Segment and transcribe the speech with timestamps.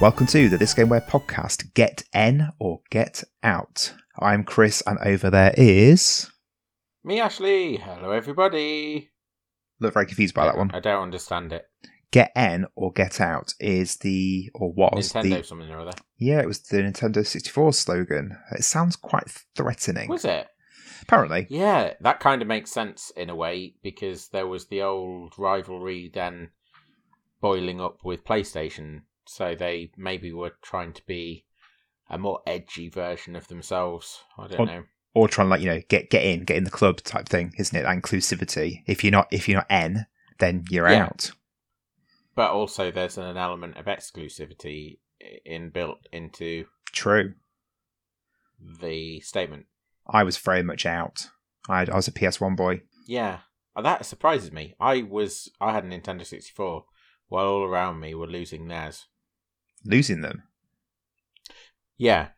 [0.00, 3.92] Welcome to the This Game Where podcast, Get N or Get Out.
[4.18, 6.30] I'm Chris, and over there is.
[7.04, 7.76] Me, Ashley.
[7.76, 9.10] Hello, everybody.
[9.78, 10.70] Look very confused by that one.
[10.72, 11.66] I don't understand it.
[12.12, 15.44] Get N or Get Out is the, or was Nintendo the.
[15.44, 15.98] something or other.
[16.16, 18.38] Yeah, it was the Nintendo 64 slogan.
[18.52, 20.08] It sounds quite threatening.
[20.08, 20.48] Was it?
[21.02, 21.46] Apparently.
[21.50, 26.10] Yeah, that kind of makes sense in a way because there was the old rivalry
[26.12, 26.52] then
[27.42, 29.02] boiling up with PlayStation.
[29.32, 31.44] So they maybe were trying to be
[32.08, 34.24] a more edgy version of themselves.
[34.36, 34.84] I don't Or- know.
[35.14, 37.52] Or trying to like, you know, get get in, get in the club type thing,
[37.56, 37.82] isn't it?
[37.82, 38.82] That inclusivity.
[38.88, 40.06] If you're not if you're not N,
[40.40, 41.04] then you're Yeah.
[41.04, 41.30] out.
[42.34, 44.98] But also, there's an element of exclusivity
[45.44, 47.34] in built into True.
[48.60, 49.66] the statement.
[50.08, 51.28] I was very much out.
[51.68, 52.82] I, I was a PS1 boy.
[53.06, 53.40] Yeah,
[53.76, 54.74] Uh, that surprises me.
[54.80, 56.84] I was I had a Nintendo 64
[57.28, 59.06] while all around me were losing theirs.
[59.84, 60.42] Losing them.
[61.98, 62.28] Yeah.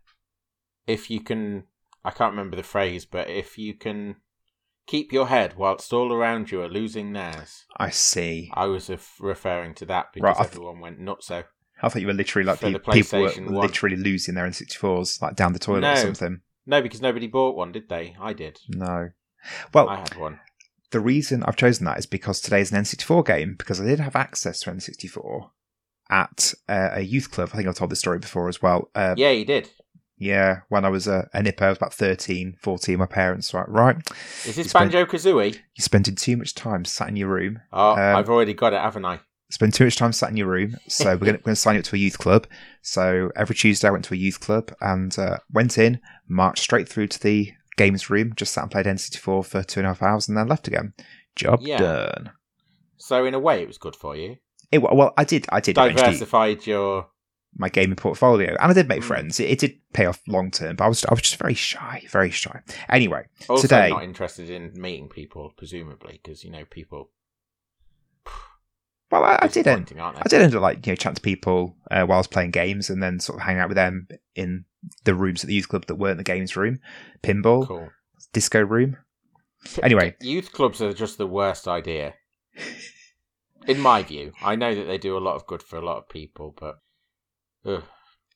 [0.87, 1.65] If you can
[2.05, 4.17] I can't remember the phrase, but if you can
[4.87, 7.65] keep your head whilst all around you are losing theirs.
[7.77, 8.51] I see.
[8.55, 11.45] I was ref- referring to that because Right, th- everyone went nuts so.
[11.81, 15.35] I thought you were literally like the, the people were literally losing their N64s, like
[15.37, 15.93] down the toilet No.
[15.93, 16.41] or something.
[16.65, 18.15] No, because nobody bought one, did they?
[18.21, 18.61] I did.
[18.69, 19.11] No.
[19.75, 20.39] Well, I had one.
[20.93, 24.15] the reason I've chosen that is because today's an N64 game, because I did have
[24.15, 25.51] access to N64
[26.13, 27.49] at uh, a youth club.
[27.53, 28.91] I think I've told this story before as well.
[28.95, 29.71] Uh, Yeah, you did.
[30.19, 32.99] yeah, when I was a, a nipper, I was about 13, 14.
[32.99, 33.97] My parents were like, right,
[34.47, 35.55] Is this Banjo Kazooie?
[35.55, 37.61] you're spending too much time sat in your room.
[37.73, 39.21] Oh, Um, I've already got it, haven't I?
[39.51, 40.77] spend too much time sat in your room.
[40.89, 42.47] So we're going to sign you up to a youth club.
[42.83, 46.89] So every Tuesday I went to a youth club and uh, went in, marched straight
[46.89, 50.03] through to the games room, just sat and played N64 for two and a half
[50.03, 50.95] hours and then left again.
[51.37, 51.79] Job Yeah.
[51.79, 52.33] done.
[52.97, 54.37] So in a way, it was good for you.
[54.73, 55.47] It, well, I did.
[55.51, 57.09] I did Diversified your.
[57.55, 59.05] my gaming portfolio, and I did make Mm.
[59.05, 59.39] friends.
[59.39, 62.03] It, it did pay off long term, but I was I was just very shy,
[62.11, 62.61] very shy.
[62.89, 67.11] Anyway, Also, Today- not interested in meeting people, presumably, because you know people.
[69.11, 70.23] well, I, I did end, disappointing, aren't they?
[70.25, 72.53] I did end up like you know chat to people uh, while I was playing
[72.53, 74.65] games, and then sort of hang out with them in
[75.05, 76.81] the rooms at the youth club that weren't the games room,
[77.23, 77.91] pinball, Cool.
[78.33, 78.97] disco room.
[79.83, 80.17] Anyway.
[80.21, 82.15] youth clubs are just the worst idea.
[83.67, 85.99] In my view, I know that they do a lot of good for a lot
[85.99, 86.79] of people, but
[87.65, 87.85] ugh,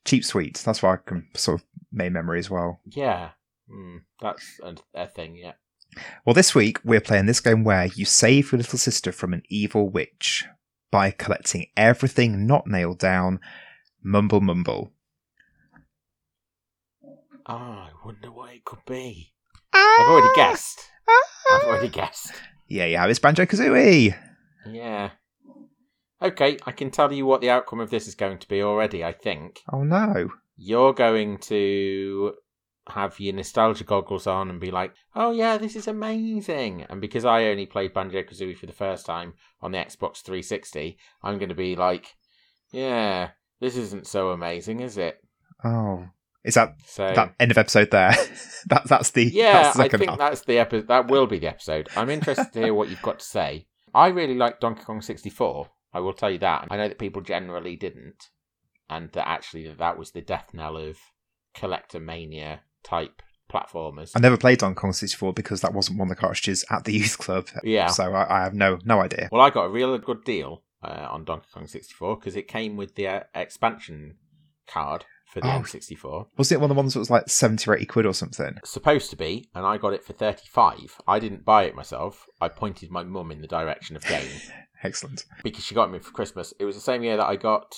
[0.05, 0.63] cheap sweets.
[0.63, 2.81] That's why I can sort of make memory as well.
[2.85, 3.31] yeah,
[3.71, 5.37] mm, that's a, a thing.
[5.37, 5.53] Yeah,
[6.25, 9.43] Well, this week we're playing this game where you save your little sister from an
[9.49, 10.45] evil witch
[10.93, 13.41] by collecting everything not nailed down.
[14.03, 14.93] Mumble, mumble.
[17.47, 19.33] Ah, I wonder what it could be.
[19.73, 20.81] I've already guessed.
[21.51, 22.33] I've already guessed.
[22.69, 24.17] Yeah, yeah, it's Banjo Kazooie.
[24.71, 25.11] Yeah.
[26.23, 29.05] Okay, I can tell you what the outcome of this is going to be already.
[29.05, 30.31] I think Oh no.
[30.57, 32.35] you're going to
[32.89, 37.25] have your nostalgia goggles on and be like, "Oh yeah, this is amazing!" And because
[37.25, 41.49] I only played Banjo Kazooie for the first time on the Xbox 360, I'm going
[41.51, 42.15] to be like,
[42.73, 45.19] "Yeah, this isn't so amazing, is it?"
[45.65, 46.07] Oh.
[46.45, 48.13] Is that So that end of episode there?
[48.69, 50.19] that that's the yeah, that's the I think half.
[50.19, 50.87] that's the episode.
[50.89, 51.89] That will be the episode.
[51.97, 53.67] I'm interested to hear what you've got to say.
[53.97, 55.71] I really like Donkey Kong 64.
[55.95, 56.69] I will tell you that.
[56.71, 58.29] I know that people generally didn't,
[58.91, 60.99] and that actually that was the death knell of
[61.55, 64.13] collector mania type platformers.
[64.15, 66.93] I never played Donkey Kong 64 because that wasn't one of the cartridges at the
[66.99, 67.47] youth club.
[67.65, 67.87] Yeah.
[67.87, 69.31] So I, I have no no idea.
[69.33, 72.77] Well, I got a real good deal uh, on Donkey Kong 64 because it came
[72.77, 74.17] with the uh, expansion
[74.67, 75.61] card for the Oh.
[75.61, 76.27] N64.
[76.39, 78.59] Wasn't it one of the ones that was like 70 or 80 quid or something?
[78.65, 80.97] Supposed to be, and I got it for 35.
[81.07, 82.27] I didn't buy it myself.
[82.41, 84.29] I pointed my mum in the direction of game.
[84.83, 85.25] Excellent.
[85.43, 86.53] because she got me for Christmas.
[86.61, 87.77] It was the same year that I got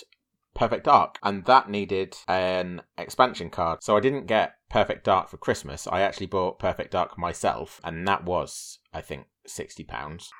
[0.54, 3.82] Perfect Dark, and that needed an expansion card.
[3.82, 5.86] So I didn't get Perfect Dark for Christmas.
[5.86, 10.30] I actually bought Perfect Dark myself, and that was, I think, sixty pounds.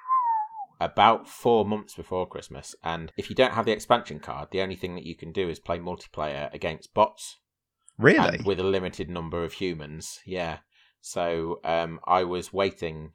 [0.81, 4.77] About four months before Christmas, and if you don't have the expansion card, the only
[4.77, 7.39] thing that you can do is play multiplayer against bots
[7.99, 8.39] Really?
[8.45, 10.21] with a limited number of humans.
[10.25, 10.59] Yeah.
[11.01, 13.11] So um, I was waiting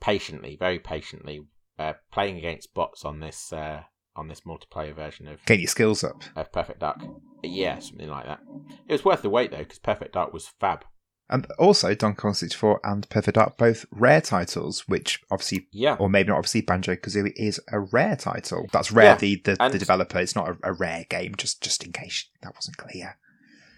[0.00, 1.40] patiently, very patiently,
[1.78, 3.82] uh, playing against bots on this uh,
[4.14, 6.22] on this multiplayer version of, Get your skills up.
[6.34, 7.00] of Perfect Dark.
[7.42, 8.40] Yeah, something like that.
[8.88, 10.84] It was worth the wait though, because Perfect Dark was fab.
[11.28, 15.96] And also, Donkey Kong 64 and Perfect Dark, both rare titles, which obviously, Yeah.
[15.98, 18.66] or maybe not obviously, Banjo Kazooie is a rare title.
[18.72, 20.20] That's rare, Yeah, the, the, the developer.
[20.20, 23.18] It's not a, a rare game, just just in case that wasn't clear.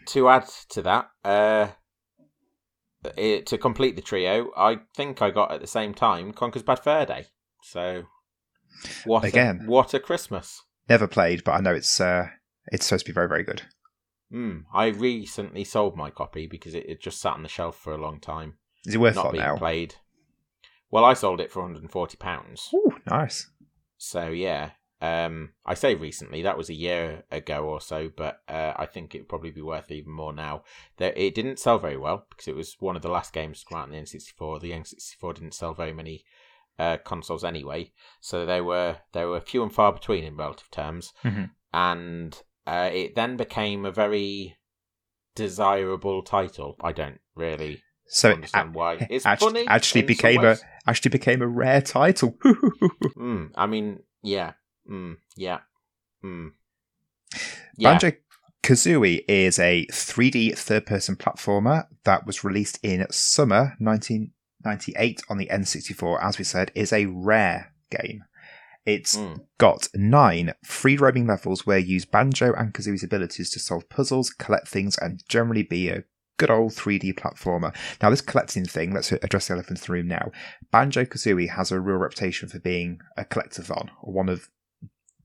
[0.09, 1.69] To add to that, uh,
[3.17, 6.81] it, to complete the trio, I think I got at the same time Conker's Bad
[6.81, 7.27] Fur Day.
[7.63, 8.05] So,
[9.05, 9.63] what Again.
[9.65, 10.63] A, what a Christmas!
[10.89, 12.29] Never played, but I know it's uh,
[12.73, 13.63] It's supposed to be very, very good.
[14.33, 17.93] Mm, I recently sold my copy because it, it just sat on the shelf for
[17.95, 19.57] a long time, Is it worth not being now?
[19.57, 19.95] played.
[20.91, 22.71] Well, I sold it for 140 pounds.
[22.75, 23.51] Ooh, nice.
[23.97, 24.71] So yeah,
[25.01, 29.15] um, I say recently that was a year ago or so, but uh, I think
[29.15, 30.63] it'd probably be worth even more now.
[30.99, 33.67] There, it didn't sell very well because it was one of the last games to
[33.67, 34.61] come out on the N64.
[34.61, 36.25] The N64 didn't sell very many
[36.79, 41.13] uh, consoles anyway, so they were they were few and far between in relative terms,
[41.25, 41.51] Mhm.
[41.73, 44.57] and uh, it then became a very
[45.35, 46.77] desirable title.
[46.83, 49.07] I don't really So it understand why.
[49.11, 49.67] It's act- funny.
[49.67, 50.57] actually became a
[50.87, 52.37] actually became a rare title.
[53.17, 54.53] Mm, I mean, yeah,
[54.89, 55.59] mm, yeah,
[56.25, 56.51] mm.
[57.77, 57.91] yeah.
[57.91, 58.13] Banjo
[58.63, 65.47] Kazooie is a 3D third person platformer that was released in summer 1998 on the
[65.47, 68.23] N64, as we said, is a rare game.
[68.89, 69.45] It's Mm.
[69.59, 74.31] got nine free roaming levels where you use Banjo and Kazooie's abilities to solve puzzles,
[74.31, 76.05] collect things, and generally be a
[76.39, 77.75] good old 3D platformer.
[78.01, 80.31] Now, this collecting thing, let's address the elephant in the room now.
[80.71, 84.49] Banjo Kazooie has a real reputation for being a collectathon, or one of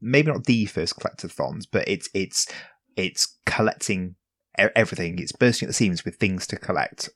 [0.02, 2.52] maybe not the first collectathons, but it's it's
[2.98, 4.16] it's collecting
[4.58, 5.20] everything.
[5.20, 7.10] It's bursting at the seams with things to collect.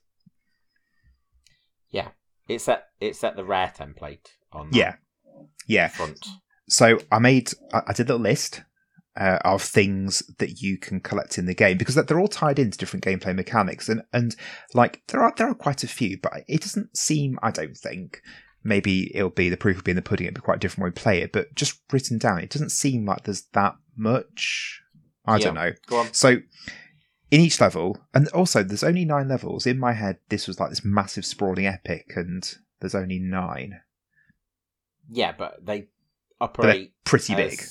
[1.90, 2.08] Yeah,
[2.48, 4.94] it's at it's at the rare template on Yeah,
[5.66, 5.88] yeah.
[5.88, 6.26] front.
[6.68, 8.62] So I made I did a list
[9.18, 12.78] uh, of things that you can collect in the game because they're all tied into
[12.78, 14.36] different gameplay mechanics and and
[14.74, 18.20] like there are there are quite a few, but it doesn't seem I don't think.
[18.64, 20.26] Maybe it'll be the proof will be in the pudding.
[20.26, 23.06] It'll be quite different when we play it, but just written down, it doesn't seem
[23.06, 24.82] like there's that much.
[25.24, 25.72] I don't know.
[25.86, 26.12] Go on.
[26.12, 26.38] So
[27.30, 29.66] in each level, and also there's only nine levels.
[29.66, 33.80] In my head, this was like this massive sprawling epic, and there's only nine.
[35.10, 35.88] Yeah, but they
[36.40, 37.66] operate Pretty as- big.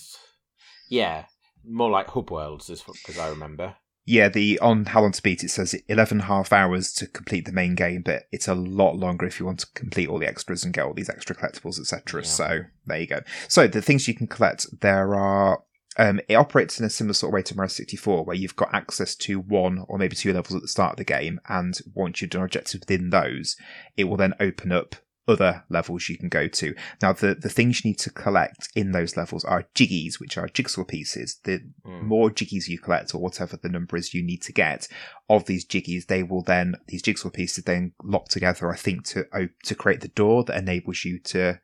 [0.89, 1.25] Yeah,
[1.65, 3.75] more like hub worlds, as as I remember.
[4.09, 7.51] Yeah, the on How Long to Beat it says 11 half hours to complete the
[7.51, 10.63] main game, but it's a lot longer if you want to complete all the extras
[10.63, 12.21] and get all these extra collectibles, etc.
[12.21, 12.25] Yeah.
[12.27, 13.19] So there you go.
[13.49, 15.63] So the things you can collect, there are.
[15.99, 18.73] Um, it operates in a similar sort of way to Mario 64, where you've got
[18.73, 22.21] access to one or maybe two levels at the start of the game, and once
[22.21, 23.57] you've done objectives within those,
[23.97, 24.95] it will then open up
[25.27, 26.73] other levels you can go to.
[27.01, 30.47] Now, the, the things you need to collect in those levels are jiggies, which are
[30.47, 31.39] jigsaw pieces.
[31.43, 32.03] The Mm.
[32.03, 34.87] more jiggies you collect, or whatever the number is you need to get
[35.29, 38.71] of these jiggies, they will then these jigsaw pieces then lock together.
[38.71, 39.25] I think to
[39.63, 41.59] to create the door that enables you to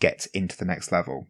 [0.00, 1.26] get into the next level.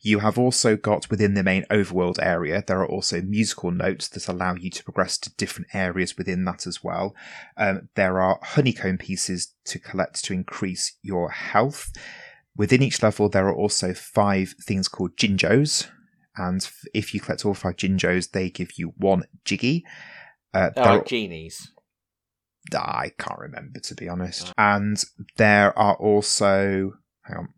[0.00, 4.28] You have also got within the main overworld area, there are also musical notes that
[4.28, 7.14] allow you to progress to different areas within that as well.
[7.56, 11.92] Um, there are honeycomb pieces to collect to increase your health.
[12.56, 15.88] Within each level, there are also five things called Jinjos,
[16.36, 19.84] and if you collect all five Jinjos, they give you one Jiggy.
[20.54, 21.72] Uh, like are- genies.
[22.74, 24.52] I can't remember to be honest.
[24.58, 25.02] And
[25.36, 27.48] there are also hang on.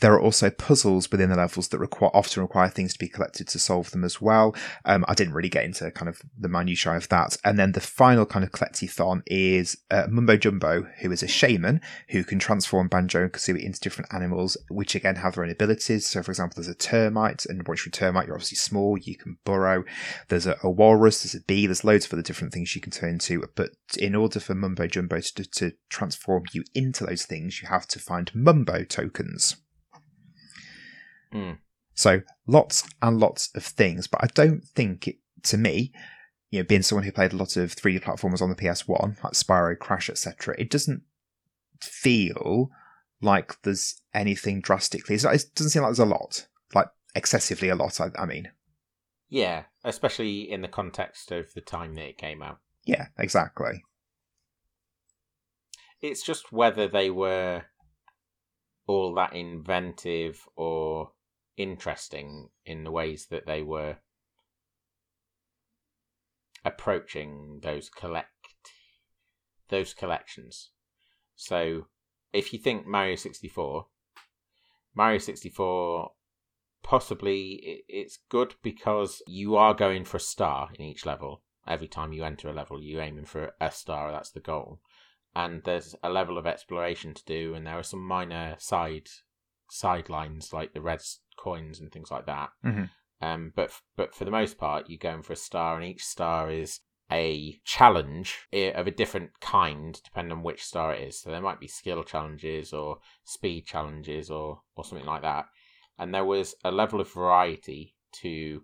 [0.00, 3.48] There are also puzzles within the levels that require often require things to be collected
[3.48, 4.54] to solve them as well.
[4.84, 7.36] Um, I didn't really get into kind of the minutiae of that.
[7.44, 11.80] And then the final kind of collectathon is uh, Mumbo Jumbo, who is a shaman
[12.08, 16.06] who can transform Banjo and Kazooie into different animals, which again have their own abilities.
[16.06, 18.96] So, for example, there's a termite, and once you're a termite, you're obviously small.
[18.98, 19.84] You can burrow.
[20.28, 21.22] There's a, a walrus.
[21.22, 21.66] There's a bee.
[21.66, 23.44] There's loads of other different things you can turn into.
[23.54, 27.86] But in order for Mumbo Jumbo to, to transform you into those things, you have
[27.88, 29.56] to find Mumbo tokens.
[31.32, 31.58] Mm.
[31.94, 35.92] So lots and lots of things, but I don't think it, to me,
[36.50, 39.32] you know, being someone who played a lot of 3D platformers on the PS1, like
[39.34, 41.02] Spyro, Crash, etc., it doesn't
[41.80, 42.70] feel
[43.22, 45.14] like there's anything drastically.
[45.14, 48.00] It doesn't seem like there's a lot, like excessively a lot.
[48.00, 48.50] I, I mean,
[49.28, 52.58] Yeah, especially in the context of the time that it came out.
[52.84, 53.84] yeah, exactly.
[56.00, 57.64] It's just whether they were
[58.86, 61.12] all that inventive or
[61.56, 63.96] interesting in the ways that they were
[66.64, 68.28] approaching those collect
[69.68, 70.70] those collections.
[71.36, 71.86] So
[72.32, 73.86] if you think Mario 64,
[74.94, 76.10] Mario 64
[76.82, 81.42] possibly it's good because you are going for a star in each level.
[81.66, 84.80] Every time you enter a level, you're aiming for a star, that's the goal.
[85.36, 89.08] And there's a level of exploration to do, and there are some minor side
[89.68, 91.00] sidelines like the red
[91.42, 92.50] coins and things like that.
[92.64, 92.90] Mhm.
[93.22, 96.50] Um, but but for the most part, you're going for a star, and each star
[96.50, 96.80] is
[97.12, 101.20] a challenge of a different kind, depending on which star it is.
[101.20, 105.46] So there might be skill challenges or speed challenges or or something like that.
[105.98, 108.62] and there was a level of variety to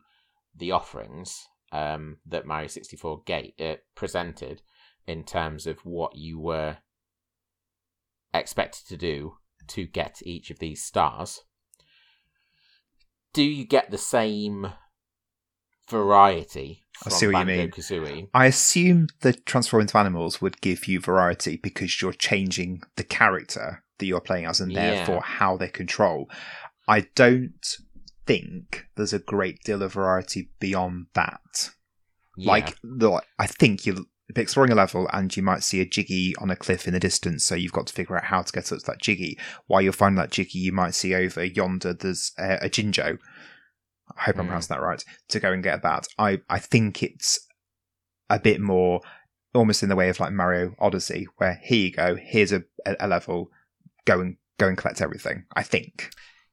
[0.54, 4.62] the offerings um, that Mario 64 gate uh, presented
[5.06, 6.78] in terms of what you were
[8.32, 9.36] expected to do
[9.68, 11.42] to get each of these stars.
[13.36, 14.72] Do you get the same
[15.90, 17.70] variety I see what you mean.
[17.70, 18.28] Banjo-Kazooie?
[18.32, 23.82] I assume the transform into animals would give you variety because you're changing the character
[23.98, 24.94] that you're playing as and Yeah.
[24.94, 26.30] therefore how they control.
[26.88, 27.76] I don't
[28.26, 31.70] think there's a great deal of variety beyond that.
[32.38, 32.50] Yeah.
[32.52, 32.78] Like,
[33.38, 33.92] I think be
[34.34, 37.44] exploring a level and you might see a jiggy on a cliff in the distance,
[37.44, 39.38] so you've got to figure out how to get up to that jiggy.
[39.66, 43.18] While you're finding that jiggy, you might see over yonder there's uh, a Jinjo.
[44.16, 44.48] I hope I'm Hmm.
[44.48, 45.04] pronouncing that right.
[45.28, 47.38] To go and get that, I I think it's
[48.28, 49.00] a bit more
[49.54, 52.96] almost in the way of like Mario Odyssey, where here you go, here's a, a,
[53.00, 53.50] a level,
[54.04, 55.44] go and go and collect everything.
[55.54, 56.10] I think.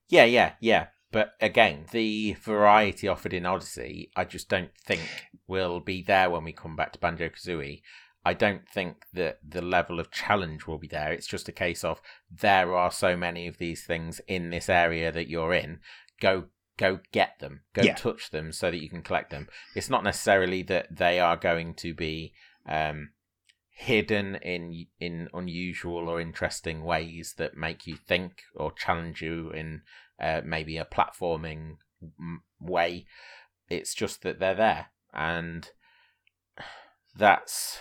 [0.10, 0.88] Yeah, yeah, yeah.
[1.14, 5.02] But again, the variety offered in Odyssey, I just don't think
[5.48, 7.84] will be there when we come back to Banjo Kazooie.
[8.26, 11.14] I don't think that the level of challenge will be there.
[11.14, 12.02] It's just a case of
[12.32, 15.82] there are so many of these things in this area that you're in.
[16.20, 16.46] Go
[16.78, 17.62] go get them.
[17.74, 17.94] Go Yeah.
[17.94, 19.50] touch them so that you can collect them.
[19.76, 22.34] It's not necessarily that they are going to be
[22.68, 23.12] um
[23.76, 29.82] hidden in in unusual or interesting ways that make you think or challenge you in
[30.20, 33.06] uh, maybe a platforming m- way.
[33.70, 35.70] It's just that they're there, and
[37.16, 37.80] that's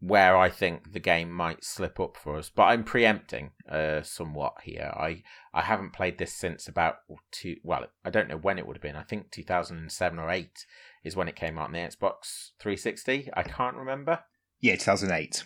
[0.00, 2.50] where I think the game might slip up for us.
[2.54, 4.92] But I'm preempting uh, somewhat here.
[4.96, 6.96] I I haven't played this since about
[7.32, 7.56] two.
[7.62, 8.96] Well, I don't know when it would have been.
[8.96, 10.66] I think 2007 or eight
[11.04, 13.30] is when it came out on the Xbox 360.
[13.34, 14.20] I can't remember.
[14.60, 15.44] Yeah, 2008,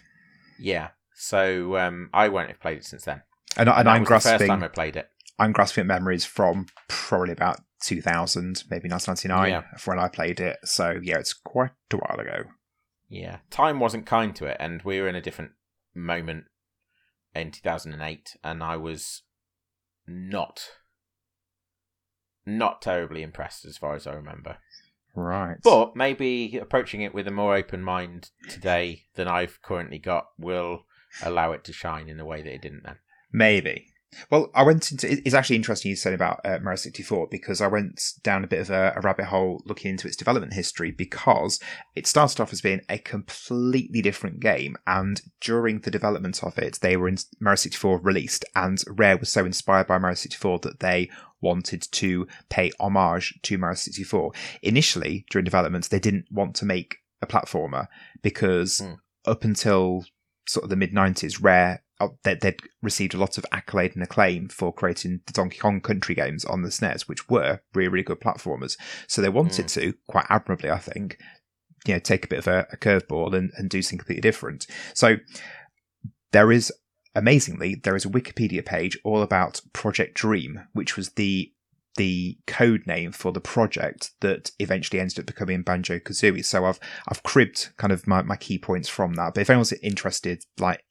[0.58, 0.88] Yeah.
[1.14, 3.22] So um, I won't have played it since then.
[3.56, 4.48] And, and that I'm the first grasping.
[4.48, 5.08] time I played it.
[5.38, 9.76] I'm grasping at memories from probably about 2000, maybe 1999, Yeah.
[9.78, 10.58] for when I played it.
[10.64, 12.44] So yeah, it's quite a while ago.
[13.08, 15.52] Yeah, time wasn't kind to it, and we were in a different
[15.94, 16.44] moment
[17.34, 19.22] in 2008, and I was
[20.06, 20.62] not
[22.44, 24.56] not terribly impressed as far as I remember.
[25.14, 25.58] Right.
[25.62, 30.86] But maybe approaching it with a more open mind today than I've currently got will
[31.22, 32.96] allow it to shine in a way that it didn't then.
[33.32, 33.88] Maybe.
[34.30, 35.10] Well, I went into.
[35.10, 38.60] It's actually interesting you said about uh, Mario 64 because I went down a bit
[38.60, 41.58] of a, a rabbit hole looking into its development history because
[41.96, 46.78] it started off as being a completely different game, and during the development of it,
[46.82, 50.80] they were in Mario 64 released, and Rare was so inspired by Mario 64 that
[50.80, 51.10] they
[51.40, 54.32] wanted to pay homage to Mario 64.
[54.62, 57.86] Initially, during development, they didn't want to make a platformer
[58.20, 58.94] because Hmm.
[59.24, 60.04] up until
[60.46, 61.81] sort of the mid 90s, Rare
[62.24, 66.14] they, they'd received a lot of accolade and acclaim for creating the Donkey Kong Country
[66.14, 68.76] games on the SNES, which were really, really good platformers.
[69.06, 69.74] So they wanted mm.
[69.74, 71.18] to, quite admirably, I think,
[71.86, 74.66] you know, take a bit of a, a curveball and, and do something completely different.
[74.94, 75.16] So
[76.32, 76.72] there is,
[77.14, 81.52] amazingly, there is a Wikipedia page all about Project Dream, which was the
[81.96, 86.42] the code name for the project that eventually ended up becoming Banjo Kazooie.
[86.42, 89.34] So I've I've cribbed kind of my, my key points from that.
[89.34, 90.82] But if anyone's interested, like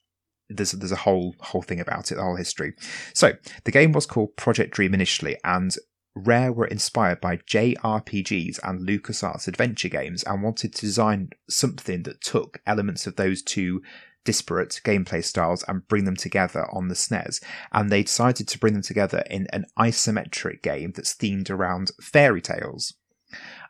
[0.56, 2.74] there's there's a whole whole thing about it, the whole history.
[3.14, 3.32] So
[3.64, 5.74] the game was called Project Dream initially, and
[6.14, 12.20] Rare were inspired by JRPGs and LucasArts adventure games and wanted to design something that
[12.20, 13.82] took elements of those two
[14.24, 17.42] disparate gameplay styles and bring them together on the SNES.
[17.72, 22.40] And they decided to bring them together in an isometric game that's themed around fairy
[22.40, 22.94] tales.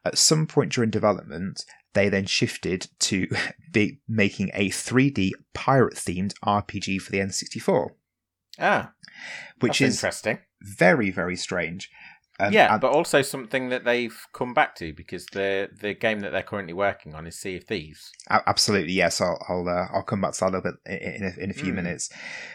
[0.04, 3.28] At some point during development, they then shifted to
[3.72, 7.90] be making a 3D pirate themed RPG for the N64,
[8.58, 8.92] Ah,
[9.61, 10.38] which is interesting.
[10.61, 11.90] very, very strange.
[12.42, 16.20] Um, yeah, and- but also something that they've come back to because the the game
[16.20, 18.11] that they're currently working on is Sea of Thieves.
[18.30, 19.20] absolutely, yes.
[19.20, 21.54] I'll I'll, uh, I'll come back to that a little bit in, a, in a
[21.54, 21.76] few Hmm.
[21.76, 22.11] minutes.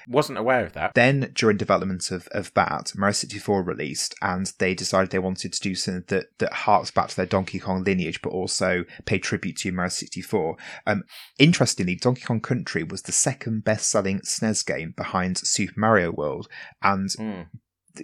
[0.07, 0.93] Wasn't aware of that.
[0.93, 5.59] Then, during development of, of that, Mario 64 released, and they decided they wanted to
[5.61, 9.57] do something that, that harks back to their Donkey Kong lineage, but also pay tribute
[9.57, 10.57] to Mario 64.
[10.85, 11.03] Um,
[11.39, 16.47] interestingly, Donkey Kong Country was the second best selling SNES game behind Super Mario World,
[16.81, 17.41] and Hmm.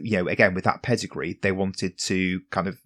[0.01, 2.77] You know, again, with that pedigree, they wanted to kind of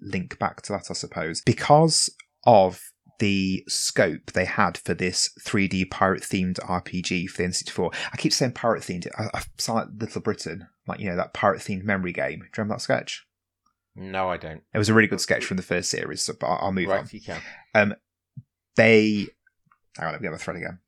[0.00, 1.42] link back to that, I suppose.
[1.42, 2.10] Because
[2.44, 2.80] of
[3.20, 7.94] the scope they had for this 3D pirate themed RPG for the N64.
[8.12, 9.06] I keep saying pirate themed.
[9.16, 12.38] I, I sound like Little Britain, like, you know, that pirate themed memory game.
[12.40, 13.26] Do you remember that sketch?
[13.94, 14.62] No, I don't.
[14.72, 17.00] It was a really good sketch from the first series, so, but I'll, move right,
[17.00, 17.08] on.
[17.12, 17.40] you can.
[17.74, 17.94] Um,
[18.76, 19.26] they.
[19.96, 20.78] Hang on, let me get my thread again.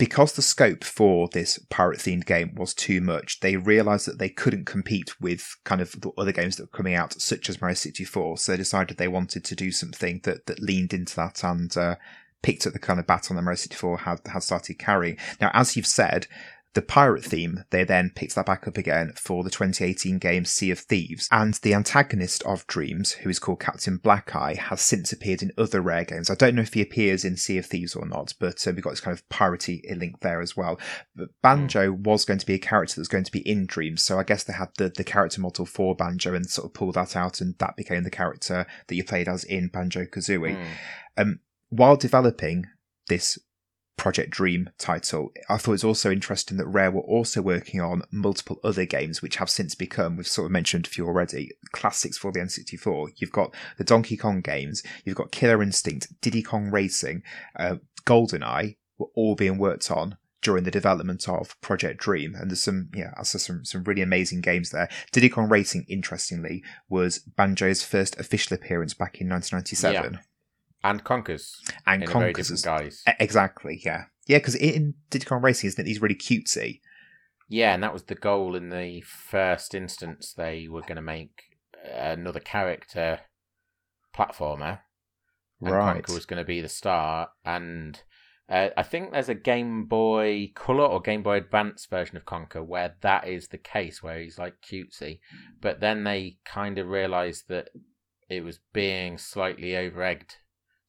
[0.00, 4.30] Because the scope for this pirate themed game was too much, they realized that they
[4.30, 7.74] couldn't compete with kind of the other games that were coming out, such as Mario
[7.74, 8.38] 64.
[8.38, 11.96] So they decided they wanted to do something that, that leaned into that and uh,
[12.40, 15.18] picked up the kind of baton that Mario 64 had, had started carrying.
[15.38, 16.26] Now, as you've said,
[16.74, 20.70] the pirate theme, they then picked that back up again for the 2018 game Sea
[20.70, 21.28] of Thieves.
[21.32, 25.80] And the antagonist of Dreams, who is called Captain Blackeye, has since appeared in other
[25.80, 26.30] Rare games.
[26.30, 28.84] I don't know if he appears in Sea of Thieves or not, but uh, we've
[28.84, 30.78] got this kind of piratey link there as well.
[31.16, 32.04] But Banjo mm.
[32.04, 34.24] was going to be a character that was going to be in Dreams, so I
[34.24, 37.40] guess they had the, the character model for Banjo and sort of pulled that out,
[37.40, 40.56] and that became the character that you played as in Banjo Kazooie.
[40.56, 40.66] Mm.
[41.16, 42.66] Um, while developing
[43.08, 43.38] this
[44.00, 45.30] Project Dream title.
[45.50, 49.20] I thought it was also interesting that Rare were also working on multiple other games,
[49.20, 53.10] which have since become, we've sort of mentioned a few already, classics for the N64.
[53.16, 57.22] You've got the Donkey Kong games, you've got Killer Instinct, Diddy Kong Racing,
[57.56, 57.76] uh,
[58.06, 62.34] GoldenEye, were all being worked on during the development of Project Dream.
[62.34, 64.88] And there's some, yeah, also some, some really amazing games there.
[65.12, 70.14] Diddy Kong Racing, interestingly, was Banjo's first official appearance back in 1997.
[70.14, 70.20] Yeah
[70.82, 73.02] and Conker's and Conker's guys.
[73.18, 74.38] Exactly, yeah, yeah.
[74.38, 74.94] Because in
[75.24, 75.88] Kong Racing, isn't it?
[75.88, 76.80] He's really cutesy.
[77.48, 80.32] Yeah, and that was the goal in the first instance.
[80.32, 81.42] They were going to make
[81.84, 83.20] another character
[84.14, 84.80] platformer.
[85.60, 86.02] And right.
[86.02, 88.02] Conker was going to be the star, and
[88.50, 92.64] uh, I think there's a Game Boy Color or Game Boy Advance version of Conker
[92.64, 95.20] where that is the case, where he's like cutesy.
[95.60, 97.68] But then they kind of realised that
[98.28, 100.36] it was being slightly over egged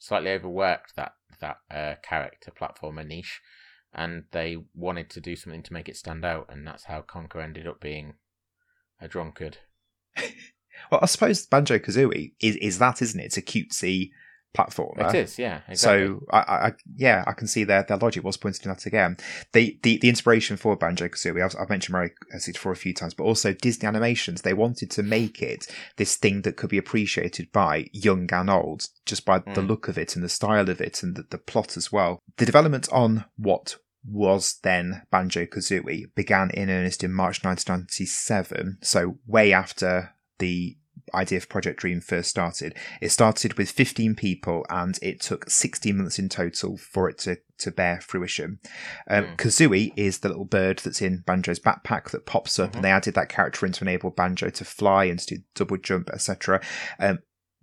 [0.01, 3.39] slightly overworked that that uh, character platformer niche,
[3.93, 7.41] and they wanted to do something to make it stand out, and that's how Conker
[7.41, 8.15] ended up being
[8.99, 9.59] a drunkard.
[10.91, 13.25] well, I suppose Banjo Kazooie is is that, isn't it?
[13.25, 14.09] It's a cutesy
[14.55, 15.09] platformer.
[15.09, 15.61] It is, yeah.
[15.67, 15.75] Exactly.
[15.75, 19.17] So I, I, yeah, I can see their their logic was pointed in that again.
[19.53, 23.13] The the, the inspiration for Banjo Kazooie, I've, I've mentioned Mario 64 a few times,
[23.13, 24.41] but also Disney Animations.
[24.41, 28.87] They wanted to make it this thing that could be appreciated by young and old,
[29.05, 29.53] just by mm.
[29.53, 32.19] the look of it and the style of it and the, the plot as well.
[32.37, 39.17] The development on what was then Banjo Kazooie began in earnest in March 1997, so
[39.27, 40.77] way after the
[41.13, 42.75] idea for Project Dream first started.
[43.01, 47.37] It started with 15 people and it took 16 months in total for it to,
[47.59, 48.59] to bear fruition.
[49.09, 49.37] Um, mm.
[49.37, 52.77] Kazooie is the little bird that's in Banjo's backpack that pops up, mm-hmm.
[52.77, 55.77] and they added that character in to enable Banjo to fly and to do double
[55.77, 56.61] jump, etc.
[56.99, 57.19] Um,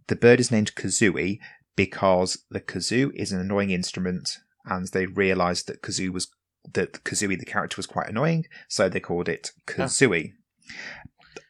[0.06, 1.38] the bird is named Kazooie
[1.76, 6.28] because the kazoo is an annoying instrument, and they realised that kazoo was
[6.72, 10.32] that Kazooie the character was quite annoying, so they called it Kazooie.
[10.32, 11.42] Oh.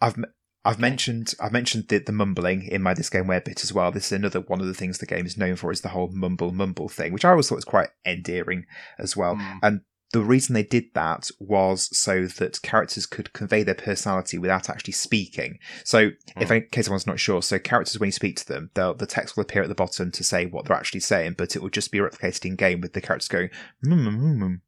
[0.00, 0.16] I've
[0.64, 3.92] I've mentioned I've mentioned the, the mumbling in my this game where bit as well.
[3.92, 6.08] This is another one of the things the game is known for is the whole
[6.08, 8.66] mumble mumble thing, which I always thought was quite endearing
[8.98, 9.36] as well.
[9.36, 9.58] Mm.
[9.62, 9.80] And
[10.12, 14.92] the reason they did that was so that characters could convey their personality without actually
[14.92, 15.58] speaking.
[15.84, 16.14] So, mm.
[16.36, 19.36] if in case anyone's not sure, so characters when you speak to them, the text
[19.36, 21.90] will appear at the bottom to say what they're actually saying, but it will just
[21.90, 23.50] be replicated in game with the characters going
[23.82, 24.62] mum mum mum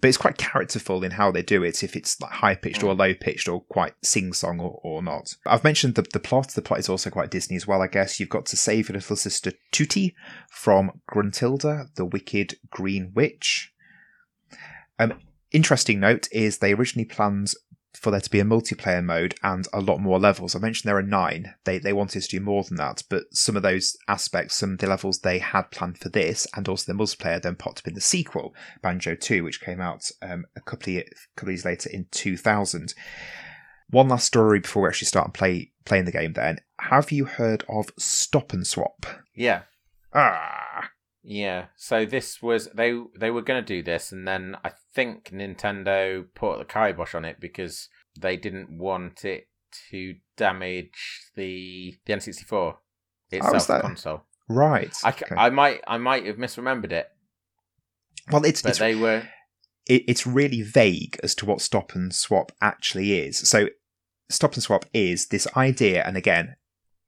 [0.00, 2.94] but it's quite characterful in how they do it, if it's like high pitched or
[2.94, 2.98] mm.
[2.98, 5.36] low pitched or quite sing song or, or not.
[5.46, 6.48] I've mentioned the, the plot.
[6.48, 8.18] The plot is also quite Disney as well, I guess.
[8.18, 10.14] You've got to save your little sister Tooty
[10.50, 13.72] from Gruntilda, the wicked green witch.
[14.98, 15.20] Um,
[15.52, 17.52] interesting note is they originally planned
[18.00, 20.54] for there to be a multiplayer mode and a lot more levels.
[20.54, 21.54] I mentioned there are nine.
[21.64, 24.78] They they wanted to do more than that, but some of those aspects, some of
[24.78, 27.94] the levels they had planned for this and also the multiplayer then popped up in
[27.94, 31.04] the sequel, Banjo 2, which came out um, a couple of,
[31.36, 32.94] couple of years later in 2000.
[33.90, 36.58] One last story before we actually start and play, playing the game then.
[36.80, 39.06] Have you heard of Stop and Swap?
[39.34, 39.62] Yeah.
[40.12, 40.90] Ah.
[41.28, 41.66] Yeah.
[41.76, 46.24] So this was they they were going to do this, and then I think Nintendo
[46.34, 49.48] put the kibosh on it because they didn't want it
[49.90, 52.76] to damage the the N64
[53.32, 54.22] itself, the console.
[54.48, 54.94] Right.
[55.04, 55.34] I, okay.
[55.36, 57.08] I might I might have misremembered it.
[58.30, 59.24] Well, it's but it's, they were.
[59.88, 63.38] It, it's really vague as to what stop and swap actually is.
[63.48, 63.68] So,
[64.30, 66.56] stop and swap is this idea, and again,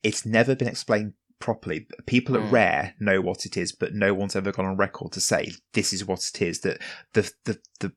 [0.03, 1.87] it's never been explained properly.
[2.07, 2.53] People at mm.
[2.53, 5.93] Rare know what it is, but no one's ever gone on record to say this
[5.93, 6.61] is what it is.
[6.61, 6.81] That
[7.15, 7.93] the the the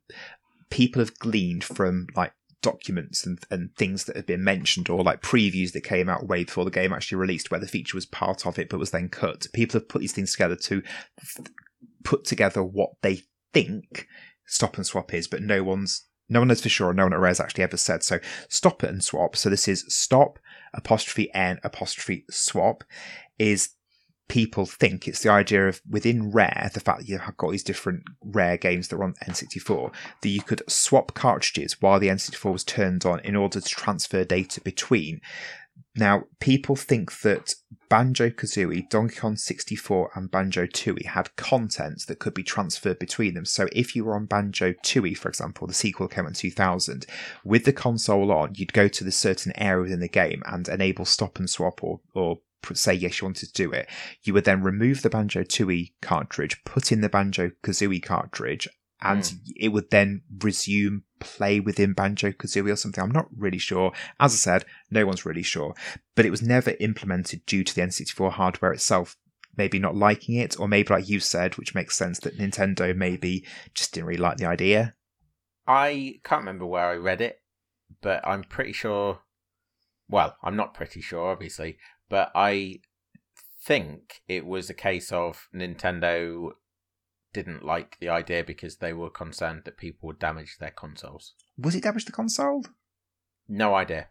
[0.69, 5.21] people have gleaned from like documents and, and things that have been mentioned or like
[5.21, 8.45] previews that came out way before the game actually released where the feature was part
[8.45, 9.47] of it but was then cut.
[9.54, 10.84] People have put these things together to
[12.04, 13.23] put together what they
[13.54, 14.08] think
[14.45, 16.93] stop and swap is, but no one's no one knows for sure.
[16.93, 18.19] No one at Rare's actually ever said so.
[18.47, 19.36] Stop it and swap.
[19.36, 20.39] So this is stop
[20.73, 22.86] apostrophe n apostrophe swap
[23.41, 23.69] is
[24.30, 27.63] people think it's the idea of within Rare, the fact that you have got these
[27.63, 32.54] different Rare games that are on N64, that you could swap cartridges while the N64
[32.54, 35.19] was turned on in order to transfer data between.
[35.96, 37.56] Now, people think that
[37.89, 43.34] Banjo Kazooie, Donkey Kong 64, and Banjo Tooie had content that could be transferred between
[43.34, 43.46] them.
[43.46, 47.06] So, if you were on Banjo Tooie, for example, the sequel came in 2000,
[47.44, 51.06] with the console on, you'd go to the certain area within the game and enable
[51.06, 52.39] stop and swap or, or
[52.74, 53.89] say yes you wanted to do it.
[54.24, 58.67] You would then remove the Banjo Tooie cartridge, put in the Banjo Kazooie cartridge,
[59.02, 59.39] and mm.
[59.56, 63.03] it would then resume play within Banjo Kazooie or something.
[63.03, 63.93] I'm not really sure.
[64.19, 65.73] As I said, no one's really sure.
[66.15, 69.15] But it was never implemented due to the N64 hardware itself
[69.57, 73.45] maybe not liking it, or maybe like you said, which makes sense that Nintendo maybe
[73.73, 74.95] just didn't really like the idea.
[75.67, 77.41] I can't remember where I read it,
[78.01, 79.19] but I'm pretty sure.
[80.10, 81.77] Well, I'm not pretty sure, obviously,
[82.10, 82.79] but I
[83.63, 86.51] think it was a case of Nintendo
[87.34, 91.34] didn't like the idea because they were concerned that people would damage their consoles.
[91.58, 92.63] Was it damage the console?
[93.48, 94.08] No idea.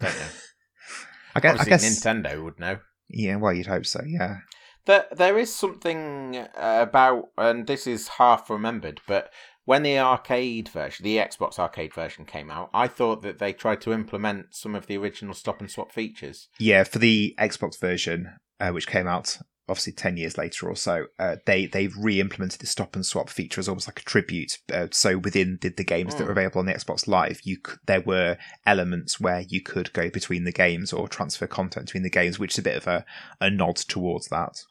[0.00, 0.26] Don't know.
[1.34, 2.78] I guess, I guess Nintendo would know.
[3.08, 4.02] Yeah, well, you'd hope so.
[4.06, 4.38] Yeah.
[4.86, 9.30] There, there is something about, and this is half remembered, but
[9.64, 13.80] when the arcade version, the Xbox arcade version came out, I thought that they tried
[13.82, 16.48] to implement some of the original stop and swap features.
[16.58, 21.06] Yeah, for the Xbox version, uh, which came out obviously 10 years later or so,
[21.18, 24.58] uh, they, they've re implemented the stop and swap feature as almost like a tribute.
[24.72, 26.18] Uh, so within the, the games mm.
[26.18, 26.38] that were hmm.
[26.38, 30.44] available on the Xbox Live, you could, there were elements where you could go between
[30.44, 33.04] the games or transfer content between the games, which is a bit of a,
[33.40, 34.64] a nod towards that.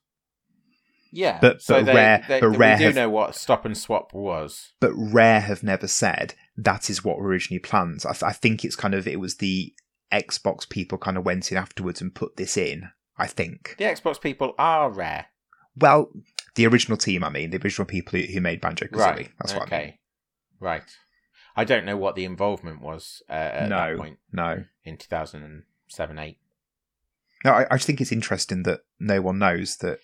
[1.11, 3.65] Yeah, but, so but they, rare, they, but rare we do have, know what stop
[3.65, 4.73] and swap was.
[4.79, 8.03] But rare have never said that is what originally planned.
[8.07, 9.73] I, th- I think it's kind of it was the
[10.11, 13.75] Xbox people kind of went in afterwards and put this in I think.
[13.77, 15.27] The Xbox people are rare.
[15.75, 16.09] Well,
[16.55, 18.97] the original team, I mean, the original people who, made Banjo Kazooie.
[18.97, 19.31] Right.
[19.39, 19.75] That's what okay.
[19.75, 19.93] I mean.
[20.59, 20.97] Right.
[21.55, 24.17] I don't know what the involvement was uh, at no, that point.
[24.31, 24.63] No.
[24.83, 26.37] In 2007 8.
[27.45, 29.99] No, I, I just think it's interesting that no one knows that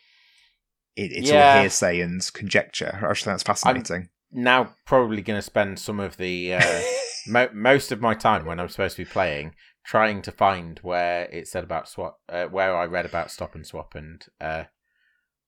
[0.95, 1.55] it, it's yeah.
[1.55, 2.99] all hearsay and conjecture.
[3.01, 4.09] I just think that's fascinating.
[4.35, 6.55] I'm now probably going to spend some of the.
[6.55, 6.81] Uh,
[7.27, 9.53] mo- most of my time when I'm supposed to be playing
[9.89, 13.65] trying to find where it said about swap, uh, where I read about stop and
[13.65, 14.65] swap and uh,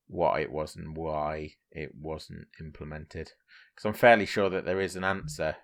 [0.08, 3.34] what it was and why it wasn't implemented.
[3.76, 5.58] Because I'm fairly sure that there is an answer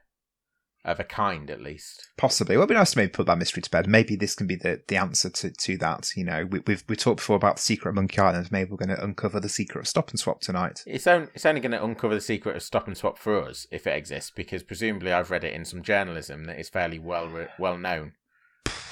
[0.86, 2.08] of a kind, at least.
[2.18, 2.56] Possibly.
[2.56, 3.88] Well, it'd be nice to maybe put that mystery to bed.
[3.88, 6.12] Maybe this can be the, the answer to, to that.
[6.16, 8.52] You know, we, we've we talked before about the secret of Monkey Island.
[8.52, 10.84] Maybe we're going to uncover the secret of Stop and Swap tonight.
[10.86, 13.66] It's only, it's only going to uncover the secret of Stop and Swap for us
[13.72, 17.48] if it exists, because presumably I've read it in some journalism that is fairly well
[17.58, 18.14] well known.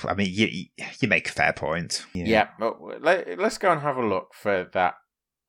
[0.07, 0.65] I mean, you
[0.99, 2.05] you make a fair point.
[2.13, 4.95] Yeah, well, let, us go and have a look for that,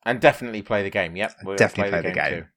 [0.05, 1.15] and definitely play the game.
[1.15, 2.31] Yep, we'll definitely play, play the game.
[2.31, 2.49] The game.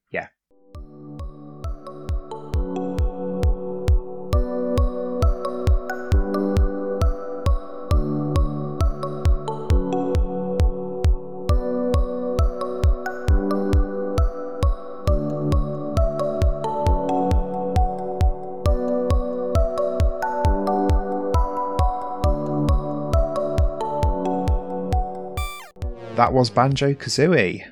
[26.15, 27.63] That was Banjo Kazooie.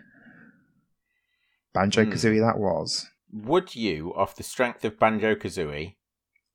[1.74, 2.12] Banjo hmm.
[2.12, 3.08] Kazooie, that was.
[3.32, 5.96] Would you, off the strength of Banjo Kazooie,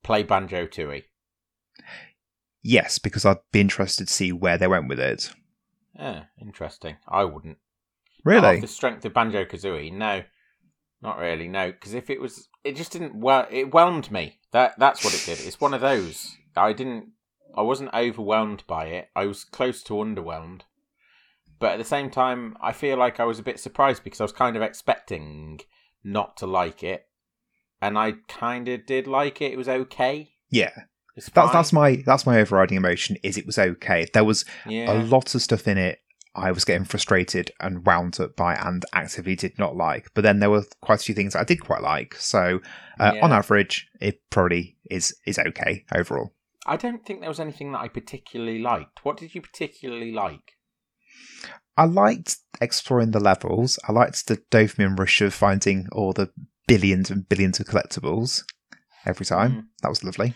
[0.02, 1.04] play Banjo Tooie?
[2.62, 5.30] Yes, because I'd be interested to see where they went with it.
[5.94, 6.96] Yeah, interesting.
[7.06, 7.58] I wouldn't.
[8.24, 8.56] Really?
[8.56, 10.22] off the strength of Banjo Kazooie, no,
[11.02, 11.46] not really.
[11.48, 13.14] No, because if it was, it just didn't.
[13.14, 14.38] Well, it whelmed me.
[14.52, 15.46] That that's what it did.
[15.46, 16.34] It's one of those.
[16.56, 17.10] I didn't.
[17.54, 19.10] I wasn't overwhelmed by it.
[19.14, 20.62] I was close to underwhelmed
[21.58, 24.24] but at the same time, I feel like I was a bit surprised because I
[24.24, 25.60] was kind of expecting
[26.02, 27.06] not to like it,
[27.80, 29.52] and I kind of did like it.
[29.52, 30.30] It was okay.
[30.50, 30.72] Yeah,
[31.16, 33.16] that's that's my that's my overriding emotion.
[33.22, 34.06] Is it was okay.
[34.12, 34.92] There was yeah.
[34.92, 36.00] a lot of stuff in it
[36.36, 40.10] I was getting frustrated and wound up by and actively did not like.
[40.14, 42.16] But then there were quite a few things I did quite like.
[42.16, 42.60] So
[42.98, 43.24] uh, yeah.
[43.24, 46.32] on average, it probably is is okay overall.
[46.66, 49.04] I don't think there was anything that I particularly liked.
[49.04, 50.52] What did you particularly like?
[51.76, 53.78] I liked exploring the levels.
[53.88, 56.30] I liked the dopamine rush of finding all the
[56.68, 58.44] billions and billions of collectibles
[59.04, 59.52] every time.
[59.52, 59.64] Mm.
[59.82, 60.34] That was lovely.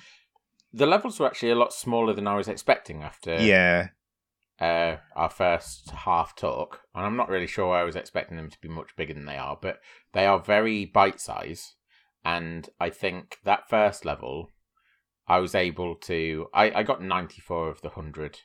[0.73, 3.89] The levels were actually a lot smaller than I was expecting after yeah
[4.61, 8.61] uh, our first half talk, and I'm not really sure I was expecting them to
[8.61, 9.79] be much bigger than they are, but
[10.13, 11.75] they are very bite size.
[12.25, 14.51] And I think that first level,
[15.29, 16.47] I was able to.
[16.53, 18.41] I, I got 94 of the 100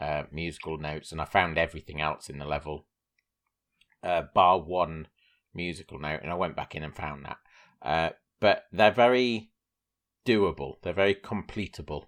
[0.00, 2.86] uh, musical notes, and I found everything else in the level
[4.02, 5.08] uh, bar one
[5.54, 7.38] musical note, and I went back in and found that.
[7.82, 9.50] Uh, but they're very
[10.26, 10.76] doable.
[10.82, 12.06] They're very completable.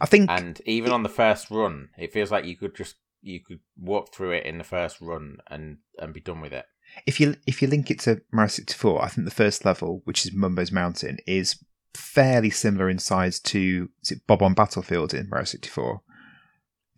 [0.00, 3.40] I think And even on the first run, it feels like you could just you
[3.40, 6.66] could walk through it in the first run and and be done with it.
[7.06, 10.24] if you if you link it to Mario 64, I think the first level, which
[10.24, 11.62] is Mumbo's Mountain, is
[11.94, 16.00] fairly similar in size to is it Bob-omb Battlefield in Mario 64.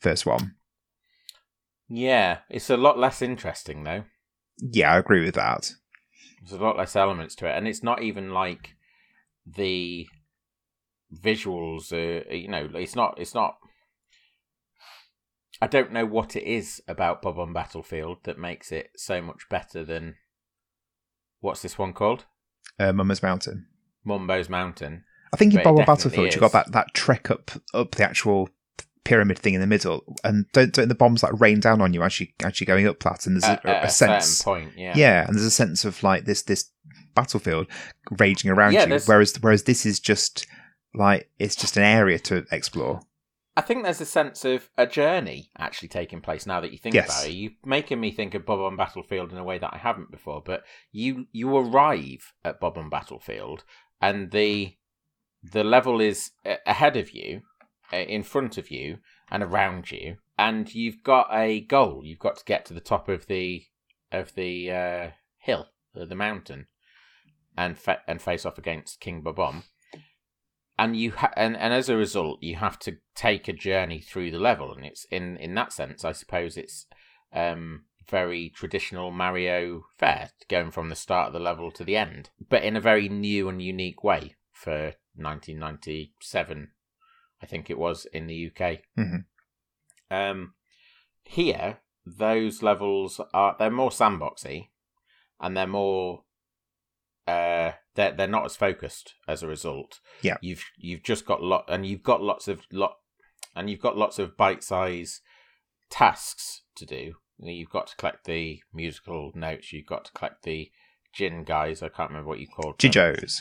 [0.01, 0.55] First one.
[1.89, 4.05] Yeah, it's a lot less interesting though.
[4.59, 5.73] Yeah, I agree with that.
[6.41, 8.77] There's a lot less elements to it, and it's not even like
[9.47, 10.07] the
[11.13, 11.93] visuals.
[11.93, 13.17] Uh, you know, it's not.
[13.19, 13.57] It's not.
[15.61, 19.85] I don't know what it is about Bob-omb Battlefield that makes it so much better
[19.85, 20.15] than
[21.41, 22.25] what's this one called?
[22.79, 23.67] Uh, Mumbo's Mountain.
[24.07, 25.05] Mumbo's Mountain.
[25.35, 28.49] I think in Bob-omb Battlefield, you got that, that trek up up the actual
[29.05, 32.03] pyramid thing in the middle, and don't don't the bombs like rain down on you
[32.03, 34.73] as you as you're going up that, and there's At, a, a, a sense, point,
[34.77, 34.93] yeah.
[34.97, 35.27] yeah.
[35.27, 36.71] and there's a sense of like this this
[37.15, 37.67] battlefield
[38.19, 40.47] raging around Yeah, you, there's- whereas whereas this is just
[40.95, 43.01] like it's just an area to explore.
[43.57, 46.95] I think there's a sense of a journey actually taking place now that you think
[46.95, 47.09] Yes.
[47.09, 47.35] about it.
[47.35, 50.41] You're making me think of Bob-omb Battlefield in a way that I haven't before.
[50.45, 53.65] But you you arrive at Bob-omb Battlefield,
[54.01, 54.77] and the
[55.43, 56.31] the level is
[56.65, 57.43] ahead of you,
[57.97, 58.99] in front of you,
[59.31, 62.03] and around you, and you've got a goal.
[62.05, 63.65] You've got to get to the top of the
[64.13, 65.67] of the uh, hill,
[65.99, 66.67] uh, the mountain,
[67.57, 69.65] and fa- and face off against King Bob-omb
[70.81, 74.31] and you ha- and, and as a result you have to take a journey through
[74.31, 76.87] the level and it's in in that sense i suppose it's
[77.35, 82.31] um very traditional mario fare going from the start of the level to the end
[82.49, 86.71] but in a very new and unique way for 1997
[87.43, 89.25] i think it was in the uk Mhm.
[90.11, 90.55] um
[91.25, 94.69] here those levels are they're more sandboxy
[95.41, 96.25] and they're more
[97.27, 100.37] uh they're they're not as focused as a result Yeah.
[100.41, 102.97] you've you've just got lot and you've got lots of lot
[103.55, 105.21] and you've got lots of bite size
[105.91, 110.71] tasks to do you've got to collect the musical notes you've got to collect the
[111.15, 112.91] gin guys i can't remember what you called them.
[112.91, 113.41] Jijos.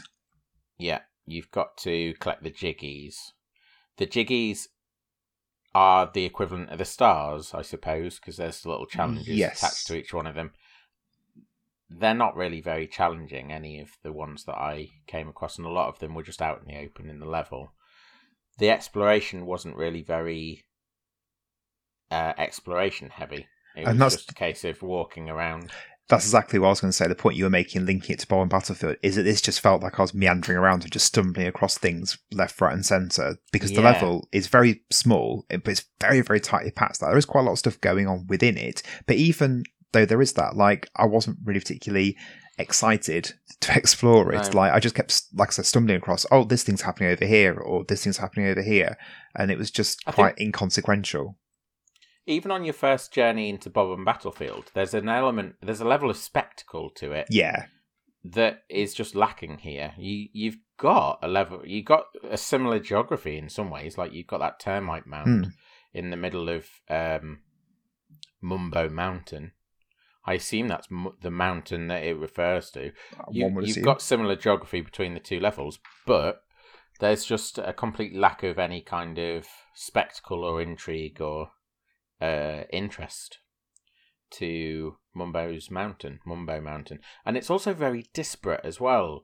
[0.78, 3.16] Yeah, you've got to collect the jiggies.
[4.00, 4.68] The jiggies
[5.76, 9.58] are the equivalent of the stars, I suppose, because there's little challenges Yes.
[9.62, 10.54] attached to each one of them.
[11.90, 15.72] They're not really very challenging, any of the ones that I came across, and a
[15.72, 17.74] lot of them were just out in the open in the level.
[18.58, 20.64] The exploration wasn't really very
[22.12, 23.48] uh, exploration heavy.
[23.76, 25.72] It And was that's- just a case of walking around.
[26.10, 27.08] That's exactly what I was going to say.
[27.08, 29.84] The point you were making, linking it to Bob-omb Battlefield, is that this just felt
[29.84, 33.72] like I was meandering around and just stumbling across things left, right, and centre because
[33.72, 37.00] the level is very small, but it's very, very tightly packed.
[37.00, 40.22] There is quite a lot of stuff going on within it, but even though there
[40.22, 42.18] is that, like, I wasn't really particularly
[42.58, 44.54] excited to explore it.
[44.54, 44.60] No.
[44.60, 47.54] Like, I just kept, like I said, stumbling across, oh, this thing's happening over here,
[47.54, 48.98] or this thing's happening over here,
[49.36, 51.38] and it was just I quite inconsequential.
[52.30, 56.18] Even on your first journey into Bob-omb Battlefield, there's an element, there's a level of
[56.18, 57.66] spectacle to it Yeah,
[58.24, 59.94] that is just lacking here.
[59.98, 64.28] You you've got a level, you got a similar geography in some ways, like you've
[64.28, 65.50] got that termite mound Hmm.
[65.94, 67.40] in the middle of um,
[68.42, 69.54] Mumbo Mountain.
[70.26, 72.92] I assume that's mu- the mountain that it refers to.
[73.32, 73.84] You, you've assume.
[73.84, 76.42] got similar geography between the two levels, but
[77.00, 81.50] there's just a complete lack of any kind of spectacle or intrigue or
[82.22, 83.40] uh, interest
[84.32, 89.24] to Mumbo's Mountain, Mumbo Mountain, and it's also very disparate as well.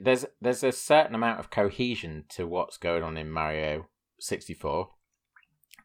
[0.00, 3.88] There's there's a certain amount of cohesion to what's going on in Mario
[4.20, 4.90] 64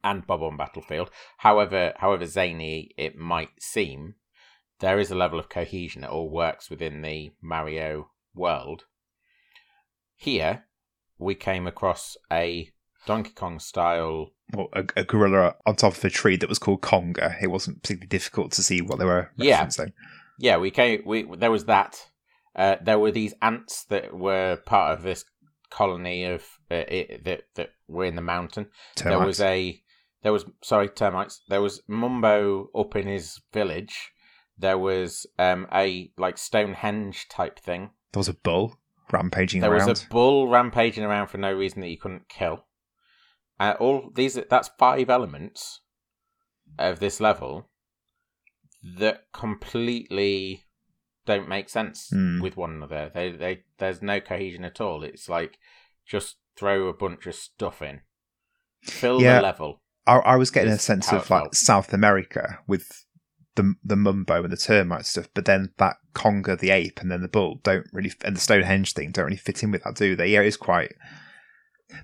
[0.04, 1.10] and Bob-omb Battlefield.
[1.38, 4.16] However, however zany it might seem,
[4.80, 6.04] there is a level of cohesion.
[6.04, 8.86] It all works within the Mario world.
[10.16, 10.66] Here,
[11.18, 12.72] we came across a
[13.08, 14.30] Donkey Kong style.
[14.54, 17.42] well, a, a gorilla on top of a tree that was called Conga.
[17.42, 19.66] It wasn't particularly difficult to see what they were Yeah.
[19.66, 19.94] referencing.
[20.38, 21.02] Yeah, we came.
[21.06, 22.10] We there was that.
[22.56, 25.26] Uh, there were these ants that were part of this
[25.70, 28.68] colony of uh, it, that that were in the mountain.
[28.96, 29.18] Termites.
[29.18, 29.82] There was a
[30.24, 31.42] there was sorry termites.
[31.50, 34.12] There was Mumbo up in his village.
[34.58, 37.92] There was um a like Stonehenge type thing.
[38.14, 38.78] There was a bull
[39.12, 39.88] rampaging there around.
[39.88, 42.66] was a bull rampaging around for no reason that you couldn't kill.
[43.60, 45.82] Uh, all these that's five elements
[46.78, 47.70] of this level
[48.98, 50.66] that completely
[51.26, 52.40] don't make sense Hmm.
[52.42, 53.12] with one another.
[53.14, 55.04] They they there's no cohesion at all.
[55.04, 55.58] It's like
[56.06, 58.02] just throw a bunch of stuff in,
[58.84, 59.38] fill Yeah.
[59.38, 59.82] the level.
[60.06, 61.56] I, I was getting a sense of like felt.
[61.56, 63.06] South America with
[63.56, 67.22] the the mumbo and the termite stuff, but then that conga, the ape, and then
[67.22, 70.16] the bull don't really, and the Stonehenge thing don't really fit in with that, do
[70.16, 70.28] they?
[70.28, 70.94] Yeah, it's quite.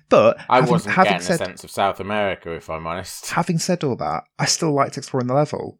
[0.08, 3.30] But I having, wasn't having getting said a sense of South America, if I'm honest.
[3.30, 5.78] having said all that, I still liked exploring the level.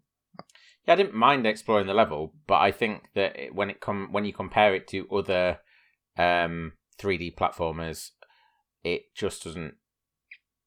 [0.87, 4.12] Yeah, I didn't mind exploring the level, but I think that it, when it com-
[4.12, 5.61] when you compare it to other
[6.19, 8.11] um, 3D platformers,
[8.83, 9.75] it just doesn't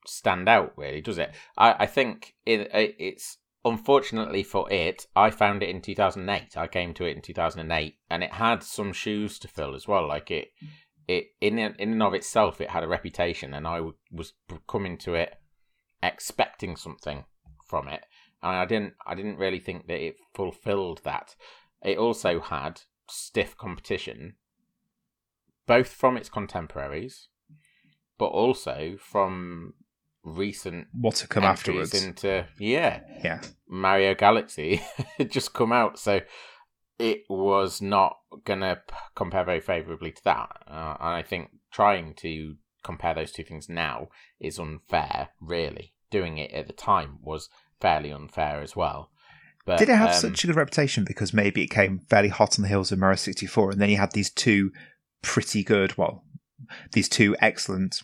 [0.07, 1.31] stand out really, does it?
[1.57, 6.57] I, I think it, it, it's unfortunately for it, I found it in 2008.
[6.57, 10.07] I came to it in 2008, and it had some shoes to fill as well.
[10.07, 10.49] Like it,
[11.07, 14.33] it in in and of itself, it had a reputation, and I was
[14.67, 15.35] coming to it
[16.03, 17.25] expecting something
[17.65, 18.03] from it
[18.41, 21.35] and I didn't I didn't really think that it fulfilled that.
[21.83, 24.35] It also had stiff competition,
[25.65, 27.29] both from its contemporaries,
[28.17, 29.73] but also from
[30.23, 31.93] recent What to come afterwards?
[31.93, 34.81] into yeah yeah, Mario Galaxy
[35.17, 36.21] had just come out, so
[36.99, 40.49] it was not gonna p- compare very favorably to that.
[40.67, 44.07] Uh, and I think trying to compare those two things now
[44.39, 45.29] is unfair.
[45.39, 49.11] Really, doing it at the time was fairly unfair as well.
[49.65, 52.57] But Did it have um, such a good reputation because maybe it came fairly hot
[52.57, 54.71] on the heels of Mario 64 and then you had these two
[55.21, 56.23] pretty good, well,
[56.93, 58.01] these two excellent,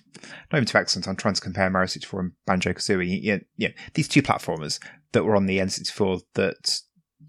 [0.52, 3.22] not even two excellent, I'm trying to compare Mario 64 and Banjo Kazooie.
[3.22, 4.78] You, you know, these two platformers
[5.14, 6.82] that were on the N64 that,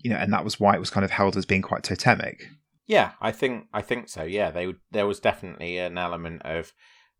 [0.05, 2.47] you know, and that was why it was kind of held as being quite totemic.
[2.87, 4.23] Yeah, I think I think so.
[4.23, 6.75] Yeah, they there was definitely an element of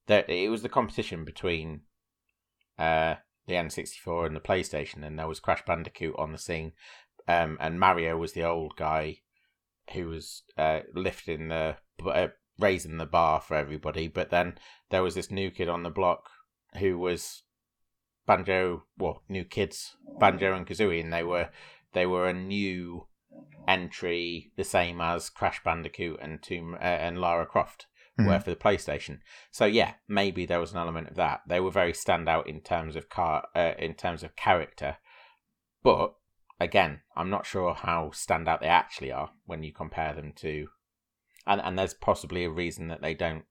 [0.07, 0.29] that.
[0.29, 1.81] It was the competition between
[2.79, 3.15] uh,
[3.47, 6.73] the N64 and the PlayStation, and there was Crash Bandicoot on the scene,
[7.27, 9.23] um, and Mario was the old guy
[9.95, 14.09] who was uh, lifting the uh, raising the bar for everybody.
[14.09, 14.59] But then
[14.91, 16.29] there was this new kid on the block
[16.79, 17.45] who was
[18.27, 21.49] Banjo, well, new kids, Banjo and Kazooie, and they were
[21.95, 23.07] they were a new
[23.67, 27.87] entry, the same as Crash Bandicoot and Tomb uh, and Lara Croft
[28.19, 28.27] Mhm.
[28.27, 29.19] were for the PlayStation.
[29.51, 31.41] So yeah, maybe there was an element of that.
[31.49, 34.99] They were very standout in terms of car, uh, in terms of character,
[35.83, 36.15] but
[36.61, 40.69] again, I'm not sure how standout they actually are when you compare them to,
[41.47, 43.47] and and there's possibly a reason that they don't,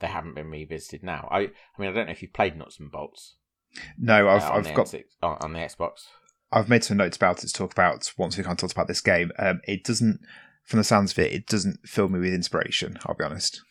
[0.00, 1.28] they haven't been revisited now.
[1.30, 3.36] I I mean I don't know if you've played Nuts and Bolts
[3.96, 6.06] No, I've, uh, I've got, N6 on, on the Xbox.
[6.50, 8.88] I've made some notes about it to talk about once we kind of talked about
[8.88, 9.32] this game.
[9.38, 10.20] Um, it doesn't,
[10.64, 13.62] from the sounds of it, it doesn't fill me with inspiration, I'll be honest.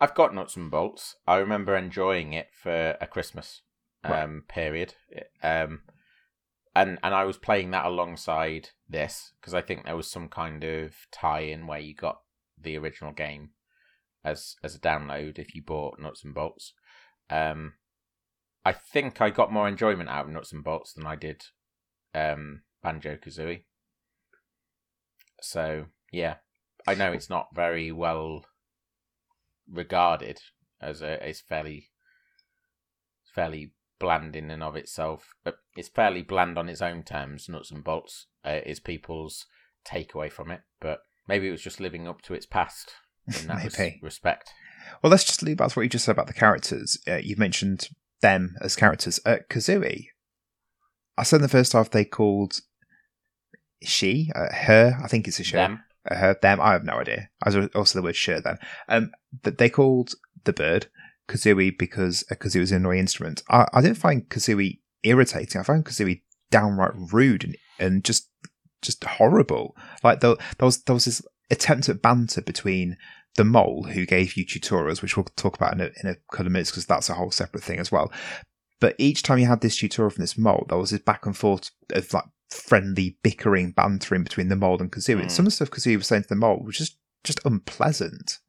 [0.00, 1.16] I've got nuts and bolts.
[1.26, 3.62] I remember enjoying it for a Christmas
[4.04, 4.48] um, Right.
[4.48, 4.94] period,
[5.42, 5.82] um,
[6.76, 10.62] and and I was playing that alongside this because I think there was some kind
[10.64, 12.20] of tie-in where you got
[12.60, 13.50] the original game
[14.24, 16.74] as as a download if you bought nuts and bolts.
[17.30, 17.74] Um,
[18.64, 21.44] I think I got more enjoyment out of nuts and bolts than I did
[22.14, 23.64] um, Banjo Kazooie.
[25.40, 26.36] So yeah,
[26.86, 28.44] I know it's not very well
[29.70, 30.40] regarded
[30.80, 31.90] as a is fairly
[33.34, 35.34] fairly bland in and of itself.
[35.44, 37.48] But it's fairly bland on its own terms.
[37.48, 39.46] Nuts and bolts uh, is people's
[39.86, 42.92] takeaway from it, but maybe it was just living up to its past
[43.26, 44.52] in that res- respect.
[45.02, 46.98] Well, let's just leave to what you just said about the characters.
[47.08, 47.88] Uh, you mentioned
[48.20, 49.20] them as characters.
[49.24, 50.06] Uh, Kazooie,
[51.16, 52.60] I said in the first half they called
[53.82, 55.52] she, uh, her, I think it's a she.
[55.52, 57.30] Them, Uh, her, them, I have no idea.
[57.42, 58.58] I was also the word sure then.
[58.88, 60.86] Um, but they called the bird
[61.28, 63.42] Kazooie because a kazoo is an annoying instrument.
[63.48, 65.60] I, I didn't find Kazooie irritating.
[65.60, 68.28] I found Kazooie downright rude and, and just
[68.82, 69.74] just horrible.
[70.02, 72.96] Like there, there was there was this attempt at banter between
[73.36, 76.46] the mole who gave you tutorials, which we'll talk about in a, in a couple
[76.46, 78.12] of minutes because that's a whole separate thing as well.
[78.84, 81.34] But each time you had this tutorial from this mold, there was this back and
[81.34, 85.20] forth of like friendly bickering, bantering between the mold and Kazooie.
[85.22, 85.30] And Mm.
[85.30, 88.40] some of the stuff Kazooie was saying to the mold was just just unpleasant.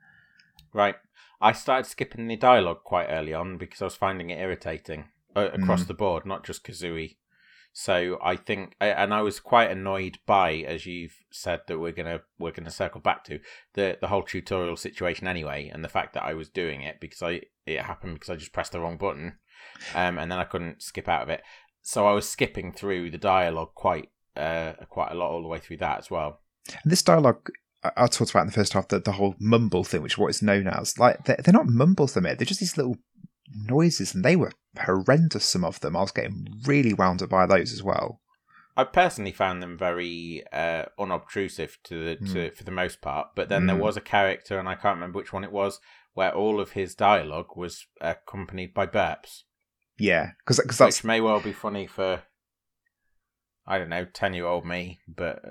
[0.74, 0.96] right?
[1.40, 5.06] I started skipping the dialogue quite early on because I was finding it irritating
[5.38, 5.88] uh, across Mm.
[5.88, 7.16] the board, not just Kazooie.
[7.72, 12.22] So I think, and I was quite annoyed by, as you've said, that we're gonna
[12.40, 13.40] we're gonna circle back to
[13.74, 17.22] the the whole tutorial situation anyway, and the fact that I was doing it because
[17.22, 19.38] I it happened because I just pressed the wrong button,
[19.94, 21.42] um, and then I couldn't skip out of it.
[21.82, 25.60] So I was skipping through the dialogue quite uh quite a lot all the way
[25.60, 26.42] through that as well.
[26.84, 27.50] And this dialogue,
[27.84, 30.18] I, I talked about in the first half, the, the whole mumble thing, which is
[30.18, 30.98] what it's known as.
[30.98, 32.24] Like, they're, they're not mumbles, they're.
[32.24, 32.98] They're just these little
[33.54, 35.96] noises, and they were horrendous, some of them.
[35.96, 38.22] I was getting really wound up by those as well.
[38.76, 43.28] I personally found them very uh, unobtrusive to the to for the most part.
[43.36, 43.80] But then there Mm.
[43.82, 45.80] was a character, and I can't remember which one it was,
[46.16, 49.44] where all of his dialogue was accompanied by burps,
[50.00, 52.24] Yeah, because that's which may well be funny for
[53.68, 55.42] I don't know, 10 year old me, but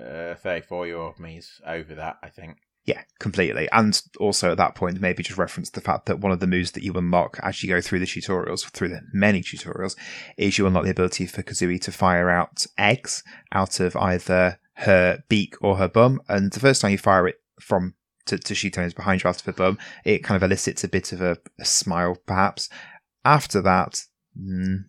[0.41, 2.57] 34 uh, year old me's over that, I think.
[2.85, 3.67] Yeah, completely.
[3.71, 6.71] And also at that point, maybe just reference the fact that one of the moves
[6.71, 9.95] that you unlock as you go through the tutorials, through the many tutorials,
[10.37, 15.23] is you unlock the ability for Kazooie to fire out eggs out of either her
[15.29, 16.21] beak or her bum.
[16.29, 17.95] And the first time you fire it from
[18.25, 21.21] to, to She-Tones behind you of her bum, it kind of elicits a bit of
[21.21, 22.69] a, a smile, perhaps.
[23.23, 24.03] After that,
[24.39, 24.85] mm,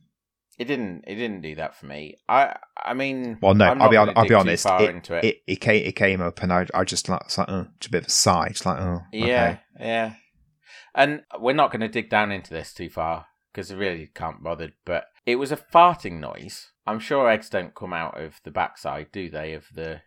[0.59, 1.05] it didn't.
[1.07, 2.17] It didn't do that for me.
[2.29, 2.57] I.
[2.83, 3.39] I mean.
[3.43, 3.67] Well, no.
[3.67, 3.97] I'll be.
[3.97, 4.67] I'll be honest.
[4.67, 5.25] It, it.
[5.25, 5.85] It, it, came.
[5.85, 6.67] It came up, and I.
[6.73, 7.21] I just like.
[7.27, 7.49] It's like.
[7.49, 8.47] Uh, just a bit of a sigh.
[8.47, 8.79] It's like.
[8.79, 9.03] Oh.
[9.13, 9.59] Yeah.
[9.79, 10.15] Yeah.
[10.95, 14.43] And we're not going to dig down into this too far because I really can't
[14.43, 14.71] bother.
[14.87, 16.71] But it was a farting noise.
[16.87, 19.53] I'm sure eggs don't come out of the backside, do they?
[19.53, 20.01] Of the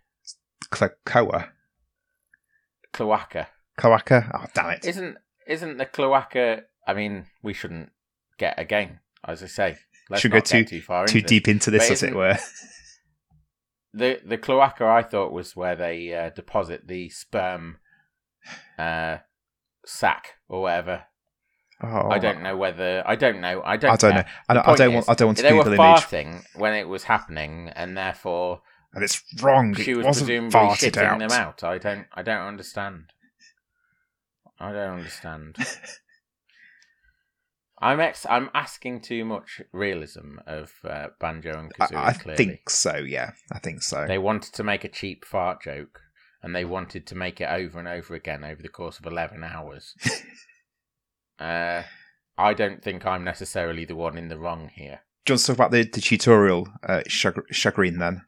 [0.71, 1.51] cloaca.
[2.99, 3.47] Cloaca.
[3.77, 4.31] Cloaca.
[4.33, 4.85] Oh, damn it!
[4.85, 6.63] Isn't isn't the cloaca?
[6.87, 7.89] I mean, we shouldn't
[8.37, 9.77] get again, as I say
[10.09, 12.37] Let's Should go too too, far too deep into this, as it were.
[13.91, 17.77] The the cloaca I thought was where they uh, deposit the sperm
[18.77, 19.17] uh,
[19.83, 21.05] sac or whatever.
[21.81, 23.63] Oh, I don't know whether I don't know.
[23.65, 23.91] I don't.
[23.91, 24.17] I don't know.
[24.17, 24.27] know.
[24.47, 25.09] I don't, I don't want.
[25.09, 25.43] I don't want to.
[25.43, 28.61] They were farting when it was happening, and therefore,
[28.93, 29.73] and it's wrong.
[29.75, 31.19] She was presumably shitting out.
[31.19, 31.63] them out.
[31.63, 32.07] I don't.
[32.13, 33.11] I don't understand.
[34.59, 35.55] I don't understand.
[37.81, 41.95] I'm ex- I'm asking too much realism of uh, Banjo and Kazooie.
[41.95, 42.95] I, I think so.
[42.95, 44.05] Yeah, I think so.
[44.05, 46.01] They wanted to make a cheap fart joke,
[46.43, 49.43] and they wanted to make it over and over again over the course of eleven
[49.43, 49.95] hours.
[51.39, 51.83] uh,
[52.37, 55.01] I don't think I'm necessarily the one in the wrong here.
[55.25, 58.23] Do you want to talk about the, the tutorial uh, chagrin then?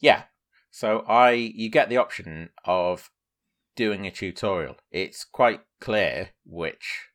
[0.00, 0.24] Yeah.
[0.70, 3.10] So I you get the option of
[3.76, 4.76] doing a tutorial.
[4.90, 7.08] It's quite clear which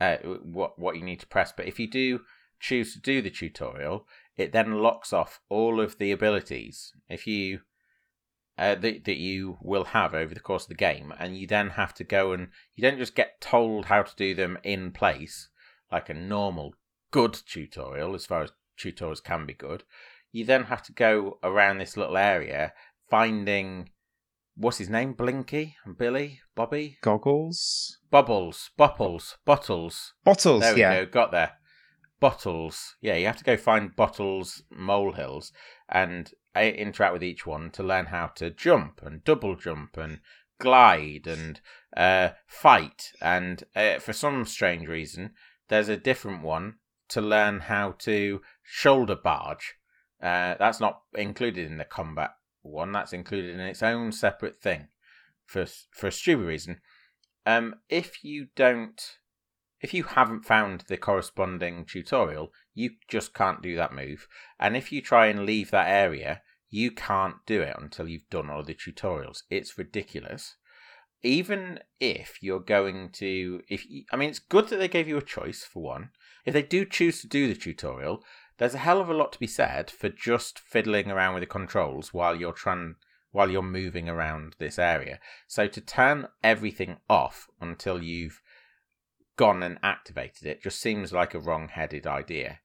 [0.00, 1.52] uh, what what you need to press.
[1.56, 2.20] But if you do
[2.60, 4.06] choose to do the tutorial,
[4.36, 7.60] it then locks off all of the abilities if you
[8.58, 11.70] uh, that that you will have over the course of the game, and you then
[11.70, 15.48] have to go and you don't just get told how to do them in place
[15.92, 16.74] like a normal
[17.10, 19.84] good tutorial, as far as tutorials can be good.
[20.36, 22.74] You then have to go around this little area
[23.08, 23.88] finding
[24.54, 25.14] what's his name?
[25.14, 30.60] Blinky and Billy, Bobby, goggles, bubbles, bottles, bottles, bottles.
[30.60, 31.04] There we yeah.
[31.04, 31.10] go.
[31.10, 31.52] Got there.
[32.20, 32.96] Bottles.
[33.00, 35.52] Yeah, you have to go find bottles, molehills,
[35.88, 40.20] and uh, interact with each one to learn how to jump and double jump and
[40.60, 41.62] glide and
[41.96, 43.10] uh, fight.
[43.22, 45.30] And uh, for some strange reason,
[45.68, 46.74] there's a different one
[47.08, 49.76] to learn how to shoulder barge.
[50.22, 52.30] Uh, that's not included in the combat
[52.70, 54.88] one that's included in its own separate thing
[55.44, 56.80] for for a stupid reason.
[57.44, 59.00] Um, if you don't,
[59.80, 64.26] if you haven't found the corresponding tutorial, you just can't do that move.
[64.58, 68.50] And if you try and leave that area, you can't do it until you've done
[68.50, 69.42] all the tutorials.
[69.48, 70.56] It's ridiculous.
[71.22, 75.16] Even if you're going to, if you, I mean, it's good that they gave you
[75.16, 76.10] a choice for one.
[76.44, 78.22] If they do choose to do the tutorial,
[78.58, 81.46] there's a hell of a lot to be said for just fiddling around with the
[81.46, 82.96] controls while you're trying
[83.32, 85.18] while you're moving around this area.
[85.46, 88.40] So to turn everything off until you've
[89.36, 92.60] gone and activated it just seems like a wrong-headed idea.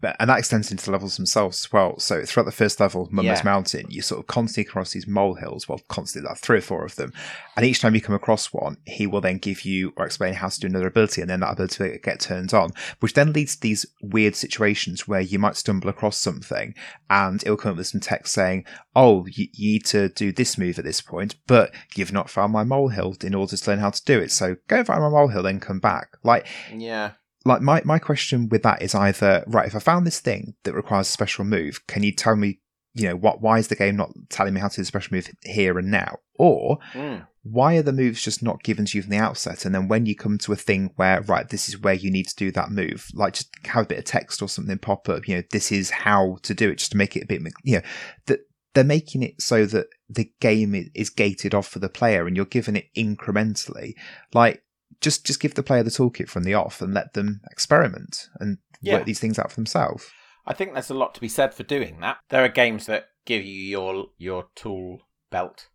[0.00, 1.98] But and that extends into the levels themselves as well.
[1.98, 3.44] So throughout the first level, Mumbo's yeah.
[3.44, 6.94] Mountain, you sort of constantly cross these molehills, well, constantly, like three or four of
[6.96, 7.12] them.
[7.56, 10.48] And each time you come across one, he will then give you or explain how
[10.48, 12.70] to do another ability, and then that ability will get turned on,
[13.00, 16.74] which then leads to these weird situations where you might stumble across something
[17.10, 18.64] and it'll come up with some text saying,
[18.94, 22.52] Oh, you, you need to do this move at this point, but you've not found
[22.52, 24.30] my molehill in order to learn how to do it.
[24.30, 26.16] So go find my molehill, then come back.
[26.22, 27.12] Like, yeah
[27.48, 30.74] like my, my question with that is either right if i found this thing that
[30.74, 32.60] requires a special move can you tell me
[32.98, 35.14] you know what why is the game not telling me how to do the special
[35.14, 36.16] move here and now?
[36.34, 37.26] Or mm.
[37.42, 39.64] why are the moves just not given to you from the outset?
[39.64, 42.26] And then when you come to a thing where right this is where you need
[42.28, 45.28] to do that move like just have a bit of text or something pop up
[45.28, 47.76] you know this is how to do it just to make it a bit you
[47.76, 47.82] know
[48.26, 48.40] that
[48.74, 52.44] they're making it so that the game is gated off for the player and you're
[52.44, 53.94] given it incrementally.
[54.32, 54.62] Like
[55.00, 58.58] just just give the player the toolkit from the off and let them experiment and
[58.80, 58.94] yeah.
[58.94, 60.08] work these things out for themselves.
[60.46, 62.18] I think there's a lot to be said for doing that.
[62.30, 65.68] There are games that give you your your tool belt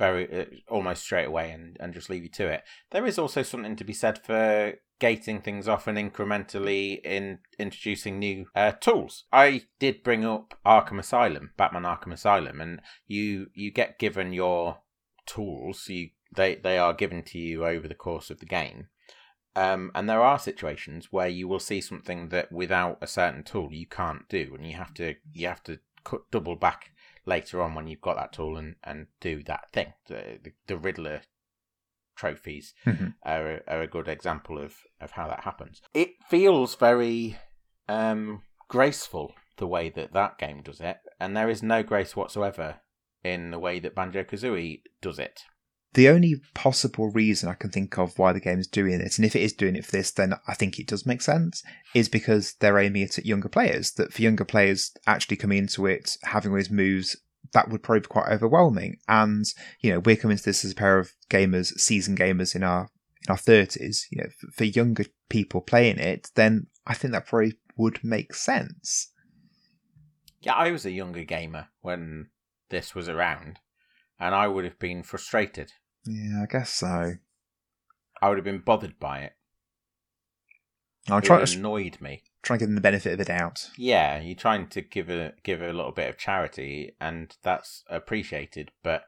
[0.00, 2.62] very uh, almost straight away and, and just leave you to it.
[2.90, 8.18] There is also something to be said for gating things off and incrementally in introducing
[8.18, 9.24] new uh, tools.
[9.30, 14.78] I did bring up Arkham Asylum, Batman Arkham Asylum, and you you get given your
[15.26, 15.86] tools.
[15.88, 18.88] You they they are given to you over the course of the game,
[19.56, 23.72] Um, and there are situations where you will see something that without a certain tool
[23.72, 26.92] you can't do, and you have to you have to cut double back
[27.26, 29.92] later on when you've got that tool and, and do that thing.
[30.06, 31.22] The, the, the Riddler
[32.16, 33.14] trophies Mhm.
[33.22, 35.82] are, are a good example of, of how that happens.
[35.94, 37.38] It feels very
[37.88, 42.80] um, graceful the way that that game does it, and there is no grace whatsoever
[43.22, 45.42] in the way that Banjo Kazooie does it.
[45.94, 49.26] The only possible reason I can think of why the game is doing it, and
[49.26, 51.64] if it is doing it for this, then I think it does make sense,
[51.94, 53.92] is because they're aiming it at younger players.
[53.92, 57.16] That for younger players actually coming into it, having all these moves,
[57.52, 58.98] that would probably be quite overwhelming.
[59.08, 59.44] And,
[59.80, 62.90] you know, we're coming to this as a pair of gamers, seasoned gamers in our
[63.26, 67.54] in our thirties, you know, for younger people playing it, then I think that probably
[67.76, 69.12] would make sense.
[70.40, 72.28] Yeah, I was a younger gamer when
[72.70, 73.58] this was around,
[74.18, 75.72] and I would have been frustrated.
[76.06, 77.14] Yeah, I guess so.
[78.22, 79.32] I would have been bothered by it.
[81.08, 82.22] I'm It try, would have annoyed me.
[82.42, 83.70] try and give them the benefit of the doubt.
[83.76, 88.70] Yeah, you're trying to give a give a little bit of charity, and that's appreciated.
[88.82, 89.04] But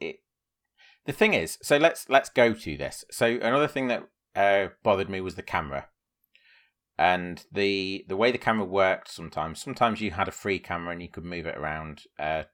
[0.00, 0.20] it,
[1.04, 3.04] the thing is, so let's let's go to this.
[3.10, 5.88] So another thing that uh, bothered me was the camera,
[6.96, 9.08] and the the way the camera worked.
[9.10, 12.04] Sometimes, sometimes you had a free camera and you could move it around.
[12.18, 12.44] Uh,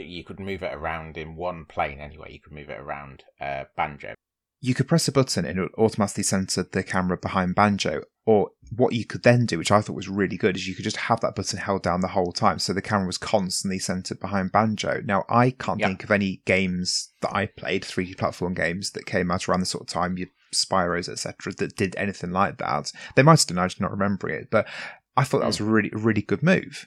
[0.00, 2.32] you could move it around in one plane anyway.
[2.32, 4.14] You could move it around uh, banjo.
[4.60, 8.02] you could press a button and it would automatically center the camera behind Banjo.
[8.26, 10.84] Or what you could then do, which I thought was really good, is you could
[10.84, 14.18] just have that button held down the whole time, so the camera was constantly centered
[14.20, 15.02] behind Banjo.
[15.04, 15.88] Now, I can't Yeah.
[15.88, 19.66] think of any games that I played, 3D platform games that came out around the
[19.66, 22.90] sort of time, your Spyros, etc., that did anything like that.
[23.14, 24.66] They might have done, I just not remembering it, but
[25.14, 26.86] I thought that was a really, really good move.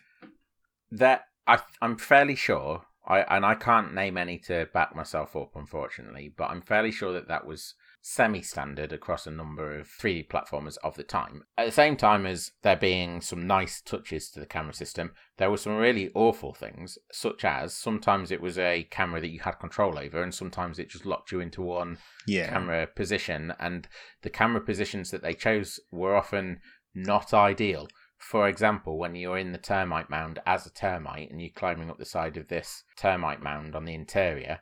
[0.92, 5.56] that I I'm fairly sure I and I can't name any to back myself up
[5.56, 10.78] unfortunately, but I'm fairly sure that that was semi-standard across a number of 3D platformers
[10.84, 11.44] of the time.
[11.58, 15.52] At the same time as there being some nice touches to the camera system, there
[15.52, 19.60] were some really awful things, such as sometimes it was a camera that you had
[19.60, 22.50] control over, and sometimes it just locked you into one Yeah.
[22.50, 23.90] camera position, and
[24.22, 26.62] the camera positions that they chose were often
[26.94, 27.88] not ideal.
[28.18, 31.98] For example, when you're in the termite mound as a termite and you're climbing up
[31.98, 34.60] the side of this termite mound on the interior,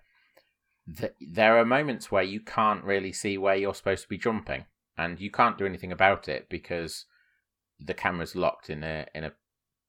[0.98, 4.66] th- there are moments where you can't really see where you're supposed to be jumping,
[4.98, 7.06] and you can't do anything about it because
[7.80, 9.34] the camera's locked in a in a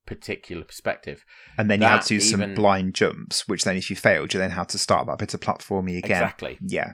[0.05, 1.25] particular perspective.
[1.57, 3.95] And then you had that to do some even- blind jumps, which then, if you
[3.97, 6.23] failed, you then had to start that bit of platforming again.
[6.23, 6.57] Exactly.
[6.61, 6.93] Yeah.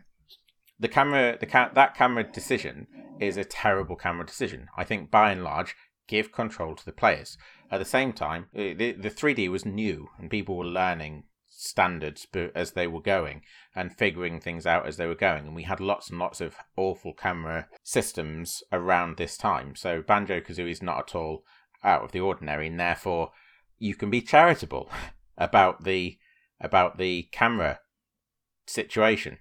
[0.79, 2.87] the camera the ca- that camera decision
[3.19, 5.75] is a terrible camera decision i think by and large
[6.13, 7.39] give control to the players.
[7.71, 12.27] At the same time uh, the, the 3d was new and people were learning standards
[12.53, 13.41] as they were going
[13.75, 16.55] and figuring things out as they were going and we had lots and lots of
[16.77, 19.75] awful camera systems around this time.
[19.75, 21.45] So banjo kazooie is not at all
[21.83, 23.31] out of the ordinary and therefore
[23.79, 24.91] you can be charitable
[25.37, 26.19] about the
[26.61, 27.79] about the camera
[28.67, 29.39] situation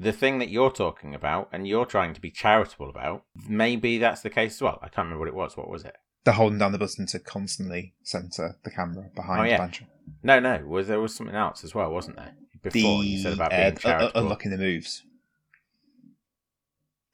[0.00, 4.20] the thing that you're talking about and you're trying to be charitable about, maybe that's
[4.22, 4.78] the case as well.
[4.80, 5.56] I can't remember what it was.
[5.56, 5.96] What was it?
[6.24, 9.58] The holding down the button to constantly center the camera behind Oh, yeah.
[9.58, 9.86] Banjo.
[10.22, 10.64] No, no.
[10.66, 12.34] Was there was something else as well, wasn't there?
[12.62, 14.20] Before you said about uh, being uh, charitable.
[14.22, 15.02] unlocking the moves.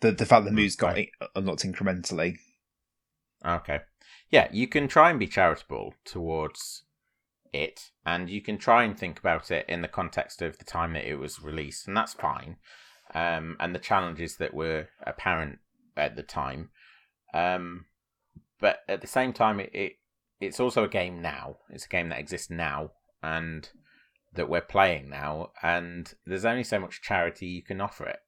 [0.00, 1.10] The the fact that the moves got Right.
[1.34, 2.36] unlocked incrementally.
[3.44, 3.80] Okay.
[4.30, 6.83] Yeah, you can try and be charitable towards
[7.54, 10.92] it, and you can try and think about it in the context of the time
[10.94, 12.56] that it was released, and that's fine.
[13.14, 15.60] Um, and the challenges that were apparent
[15.96, 16.70] at the time.
[17.32, 17.86] Um,
[18.60, 19.92] but at the same time, it, it
[20.40, 21.58] it's also a game now.
[21.70, 22.90] It's a game that exists now,
[23.22, 23.68] and
[24.34, 28.18] that we're playing now, and there's only so much charity you can offer it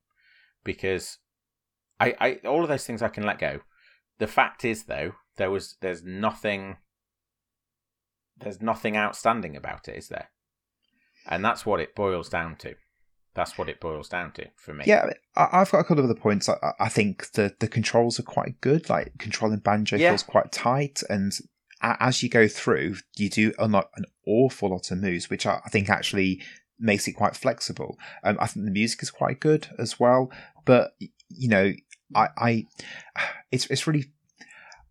[0.62, 1.18] because
[1.98, 3.60] I, I all of those things I can let go.
[4.18, 6.76] The fact is, though, there was there's nothing
[8.40, 10.28] there's nothing outstanding about it, is there?
[11.26, 12.74] And that's what it boils down to.
[13.34, 14.84] That's what it boils down to for me.
[14.86, 16.48] Yeah, I've got a couple of other points.
[16.48, 18.88] I, I think the the controls are quite good.
[18.88, 20.10] Like controlling Banjo Yeah.
[20.10, 21.32] feels quite tight, and
[21.82, 25.68] as you go through, you do unlock an awful lot of moves, which I, I
[25.68, 26.40] think actually
[26.78, 27.98] makes it quite flexible.
[28.24, 30.30] Um, I think the music is quite good as well.
[30.64, 30.92] But
[31.28, 31.72] you know,
[32.14, 32.66] I, I
[33.52, 34.06] it's it's really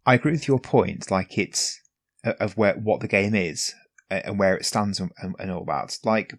[0.05, 1.09] I agree with your point.
[1.09, 1.81] Like it's
[2.25, 3.73] of where what the game is
[4.09, 5.97] and where it stands and, and, and all that.
[6.03, 6.33] Like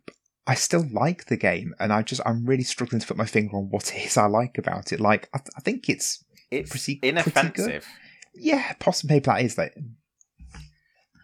[0.46, 3.56] I still like the game, and I just I'm really struggling to put my finger
[3.56, 5.00] on what it is I like about it.
[5.00, 7.86] Like I, I think it's it's pretty- pretty inoffensive.
[8.34, 9.72] yeah, possibly that is that.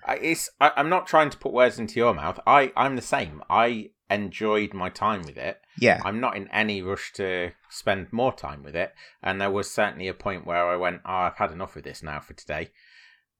[0.05, 2.41] I, it's I, I'm not trying to put words into your mouth.
[2.47, 3.43] I I'm the same.
[3.49, 5.59] I enjoyed my time with it.
[5.79, 6.01] Yeah.
[6.05, 8.93] I'm not in any rush to spend more time with it.
[9.23, 12.03] And there was certainly a point where I went, oh, I've had enough of this
[12.03, 12.71] now for today.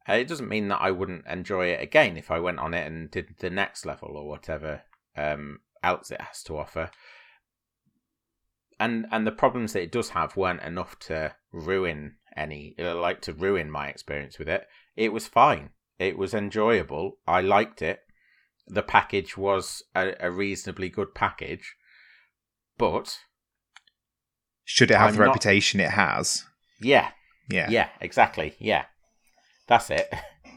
[0.09, 2.87] Uh, it doesn't mean that I wouldn't enjoy it again if I went on it
[2.87, 4.83] and did the next level or whatever
[5.17, 6.91] um, else it has to offer.
[8.81, 13.21] And and the problems that it does have weren't enough to ruin any, uh, like
[13.23, 14.67] to ruin my experience with it.
[14.97, 15.71] It was fine.
[15.99, 17.19] It was enjoyable.
[17.27, 18.01] I liked it.
[18.67, 21.77] The package was a, a reasonably good package,
[22.79, 23.19] but
[24.65, 26.45] should it have I'm the not- reputation it has?
[26.81, 27.11] yeah,
[27.49, 27.69] Yeah.
[27.71, 28.57] Yeah, exactly.
[28.59, 28.87] Yeah,
[29.67, 30.13] that's it.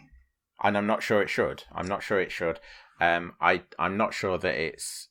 [0.64, 1.64] and I'm not sure it should.
[1.72, 2.60] I'm not sure it should.
[3.00, 5.10] Um, I I'm not sure that it's.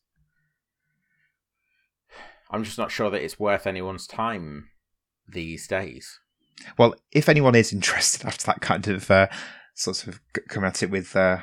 [2.51, 4.69] I'm just not sure that it's worth anyone's time
[5.27, 6.21] these days.
[6.79, 9.27] Well, if anyone is interested after that kind of uh,
[9.75, 11.39] sort of coming at it with uh,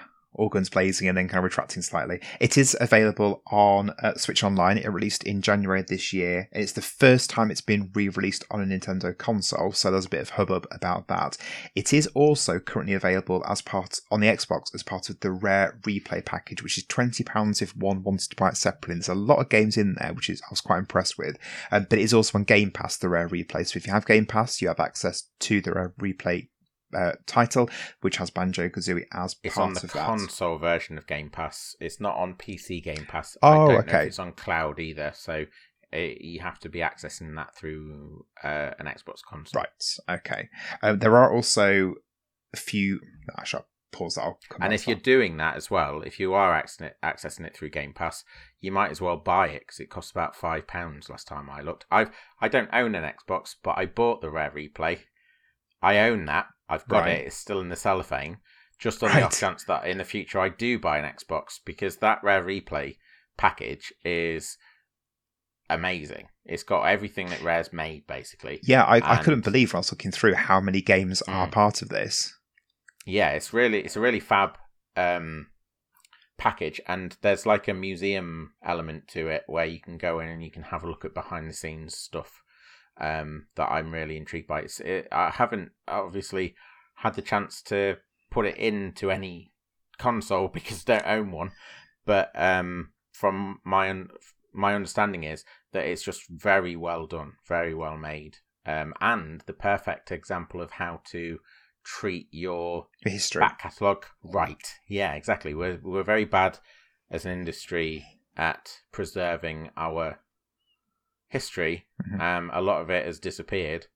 [0.49, 4.77] guns blazing and then kind of retracting slightly, it is available on uh, Switch Online.
[4.77, 8.61] It released in January this year, and it's the first time it's been re-released on
[8.61, 9.71] a Nintendo console.
[9.71, 11.37] So there's a bit of hubbub about that.
[11.75, 15.79] It is also currently available as part on the Xbox as part of the Rare
[15.83, 18.95] Replay package, which is twenty pounds if one wanted to buy it separately.
[18.95, 21.37] There's a lot of games in there, which is I was quite impressed with.
[21.71, 23.67] Um, but it is also on Game Pass, the Rare Replay.
[23.67, 26.47] So if you have Game Pass, you have access to the Rare Replay
[26.93, 27.69] uh, title,
[28.01, 31.75] which has Banjo Kazooie as It's part on the console version of Game Pass.
[31.79, 33.37] It's not on PC Game Pass.
[33.41, 34.07] Oh, I don't know okay.
[34.07, 35.11] it's on cloud either.
[35.15, 35.45] So
[35.91, 39.61] it, you have to be accessing that through uh, an Xbox console.
[39.61, 40.19] Right.
[40.19, 40.49] Okay.
[40.81, 41.95] Um, there are also
[42.53, 42.99] a few.
[43.35, 44.21] I shall pause that.
[44.21, 46.97] I'll come And if to you're doing that as well, if you are accessing it,
[47.03, 48.23] accessing it through Game Pass,
[48.59, 51.09] you might as well buy it because it costs about five pounds.
[51.09, 54.51] Last time I looked, I've I don't own an Xbox, but I bought the Rare
[54.51, 54.99] Replay.
[55.81, 56.47] I own that.
[56.69, 57.19] I've got Right.
[57.21, 57.27] it.
[57.27, 58.37] It's still in the cellophane.
[58.79, 59.19] Just on Right.
[59.19, 62.43] the off chance that in the future I do buy an Xbox, because that Rare
[62.43, 62.97] Replay
[63.37, 64.57] package is
[65.69, 66.27] amazing.
[66.45, 68.59] It's got everything that Rare's made, basically.
[68.63, 71.51] yeah, I, I couldn't believe when I was looking through how many games are Mm.
[71.51, 72.33] part of this.
[73.03, 74.55] yeah it's really it's a really fab
[74.95, 75.47] um
[76.37, 80.43] package and there's like a museum element to it where you can go in and
[80.43, 82.43] you can have a look at behind the scenes stuff
[83.01, 86.55] um that i'm really intrigued by it's, it, i haven't obviously
[86.95, 87.97] had the chance to
[88.29, 89.51] put it into any
[89.97, 91.51] console because I don't own one
[92.05, 94.09] but um from my un-
[94.53, 99.53] my understanding is that it's just very well done very well made um and the
[99.53, 101.39] perfect example of how to
[101.83, 103.39] treat your History.
[103.39, 104.79] back catalogue right.
[104.87, 105.53] Yeah, exactly.
[105.53, 106.59] We're we're very bad
[107.09, 108.05] as an industry
[108.37, 110.19] at preserving our
[111.31, 111.87] history.
[112.03, 112.19] Mhm.
[112.19, 113.87] Um, a lot of it has disappeared.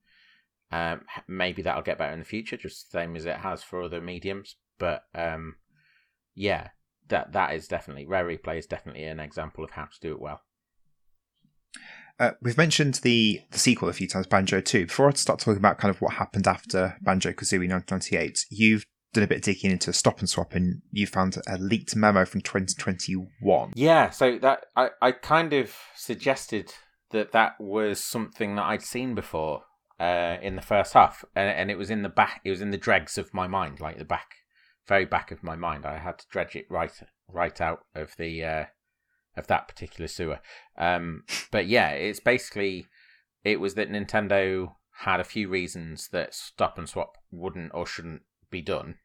[0.71, 3.83] Um, maybe that'll get better in the future, just the same as it has for
[3.83, 4.55] other mediums.
[4.79, 5.57] But um,
[6.33, 6.69] yeah,
[7.09, 10.21] that that is definitely Rare Replay is definitely an example of how to do it
[10.21, 10.41] well.
[12.17, 14.85] Uh, we've mentioned the, the sequel a few times, Banjo 2.
[14.85, 19.25] Before I start talking about kind of what happened after Banjo Kazooie 1998, you've done
[19.25, 22.39] a bit of digging into Stop and Swap and you found a leaked memo from
[22.39, 23.73] 2021.
[23.75, 26.73] Yeah, so that I, I kind of suggested
[27.15, 29.63] that that was something that I'd seen before
[29.99, 32.71] uh, in the first half, and, and it was in the back, it was in
[32.71, 34.35] the dregs of my mind, like the back,
[34.87, 35.85] very back of my mind.
[35.85, 36.91] I had to dredge it right,
[37.31, 38.65] right out of the uh,
[39.37, 40.39] of that particular sewer.
[40.77, 42.87] Um, but yeah, it's basically
[43.43, 48.23] it was that Nintendo had a few reasons that Stop and Swap wouldn't or shouldn't
[48.49, 48.95] be done.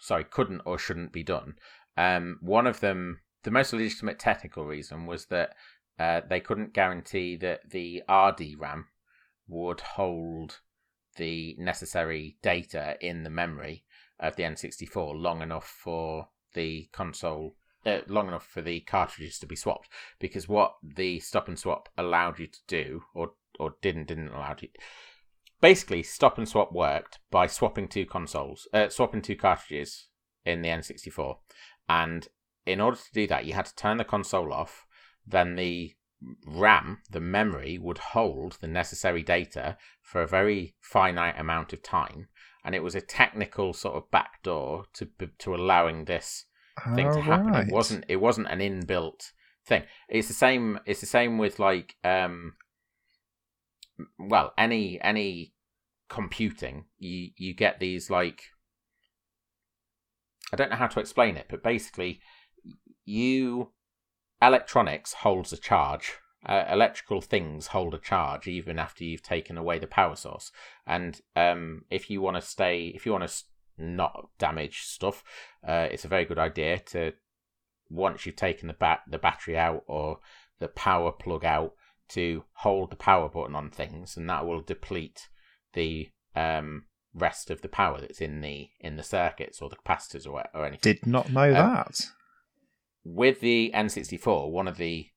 [0.00, 1.54] Sorry, couldn't or shouldn't be done.
[1.96, 5.54] Um, one of them, the most legitimate technical reason, was that
[5.98, 8.86] uh, they couldn't guarantee that the RD RAM
[9.46, 10.60] would hold
[11.16, 13.84] the necessary data in the memory
[14.18, 19.46] of the N64 long enough for the console, uh, long enough for the cartridges to
[19.46, 19.88] be swapped.
[20.18, 24.56] Because what the stop and swap allowed you to do, or or didn't didn't allow
[24.60, 24.68] you,
[25.60, 30.08] basically stop and swap worked by swapping two consoles, uh, swapping two cartridges
[30.44, 31.36] in the N64,
[31.88, 32.28] and
[32.66, 34.86] in order to do that, you had to turn the console off.
[35.26, 35.94] Then the
[36.46, 42.28] RAM, the memory, would hold the necessary data for a very finite amount of time,
[42.64, 45.08] and it was a technical sort of backdoor to
[45.38, 46.46] to allowing this
[46.94, 47.46] thing to happen.
[47.46, 47.68] Alright.
[47.68, 49.32] It wasn't it wasn't an inbuilt
[49.66, 49.84] thing.
[50.08, 50.78] It's the same.
[50.86, 52.54] It's the same with like um,
[54.18, 55.52] well, any any
[56.08, 58.42] computing, you you get these like
[60.52, 62.20] I don't know how to explain it, but basically,
[63.04, 63.72] you
[64.46, 66.14] electronics holds a charge.
[66.46, 70.52] Uh, electrical things hold a charge even after you've taken away the power source.
[70.86, 73.34] And um, if you want to stay, if you want to
[73.78, 75.24] not damage stuff,
[75.66, 77.12] uh, it's a very good idea to
[77.90, 80.18] once you've taken the bat the battery out or
[80.58, 81.72] the power plug out
[82.08, 85.28] to hold the power button on things, and that will deplete
[85.72, 86.84] the um,
[87.14, 90.66] rest of the power that's in the in the circuits or the capacitors or or
[90.66, 90.92] anything.
[90.92, 92.00] Did not know Um, that.
[93.04, 95.10] With the N64, one of the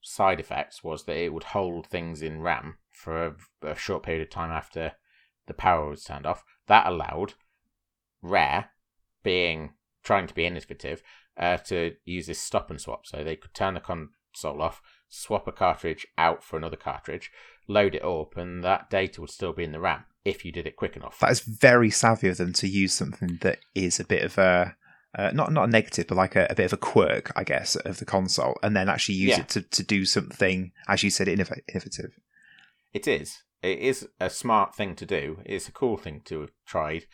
[0.00, 4.22] side effects was that it would hold things in RAM for a, a short period
[4.22, 4.92] of time after
[5.46, 6.44] the power was turned off.
[6.66, 7.34] That allowed
[8.22, 8.70] Rare,
[9.22, 11.02] being trying to be innovative,
[11.36, 13.06] uh, to use this stop and swap.
[13.06, 17.30] So they could turn the console off, swap a cartridge out for another cartridge,
[17.68, 20.66] load it up, and that data would still be in the RAM if you did
[20.66, 21.18] it quick enough.
[21.20, 24.76] That is very savvy of them to use something that is a bit of a
[25.14, 27.76] uh, not not a negative, but like a, a bit of a quirk, I guess,
[27.76, 29.40] of the console, and then actually use Yeah.
[29.40, 32.18] it to, to do something, as you said, innov- innovative.
[32.92, 33.42] It is.
[33.62, 35.40] It is a smart thing to do.
[35.44, 37.06] It's a cool thing to have tried.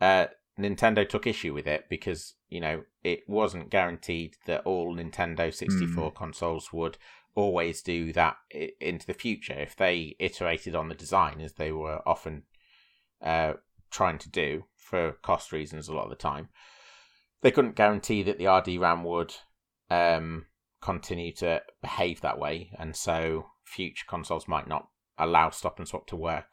[0.00, 0.26] Uh,
[0.58, 6.12] Nintendo took issue with it because, you know, it wasn't guaranteed that all Nintendo 64
[6.12, 6.98] consoles would
[7.34, 8.36] always do that
[8.80, 9.54] into the future.
[9.54, 12.42] If they iterated on the design, as they were often
[13.22, 13.54] uh,
[13.90, 16.48] trying to do for cost reasons a lot of the time,
[17.42, 19.34] they couldn't guarantee that the RD-RAM would
[19.90, 20.46] um,
[20.80, 24.88] continue to behave that way, and so future consoles might not
[25.18, 26.46] allow stop and swap to work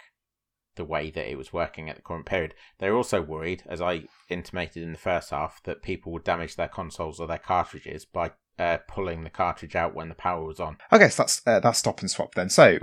[0.75, 2.53] the way that it was working at the current period.
[2.79, 6.67] They're also worried, as I intimated in the first half, that people would damage their
[6.67, 10.77] consoles or their cartridges by uh, pulling the cartridge out when the power was on.
[10.91, 12.49] Okay, so that's uh, that's stop and swap then.
[12.49, 12.79] So,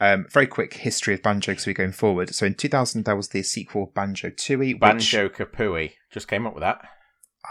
[0.00, 2.34] um, very quick history of Banjo Kazooie going forward.
[2.34, 4.74] So in 2000, there was the sequel Banjo Tooie.
[4.74, 6.86] which Banjo Kazooie just came up with that.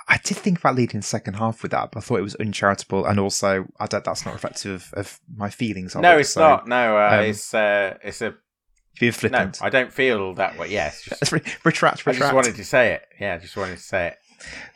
[0.07, 2.35] I did think about leading the second half with that, but I thought it was
[2.35, 6.21] uncharitable, and also I don't, that's not reflective of, of my feelings no, it.
[6.21, 6.67] it's so not.
[6.67, 8.35] No, uh, um, it's uh, it's a
[8.99, 9.17] Being no.
[9.17, 9.61] flippant.
[9.61, 10.69] I don't feel that way.
[10.69, 13.01] Yes, just, Let's re- retract, I just wanted to say it.
[13.19, 14.17] Yeah, I just wanted to say it.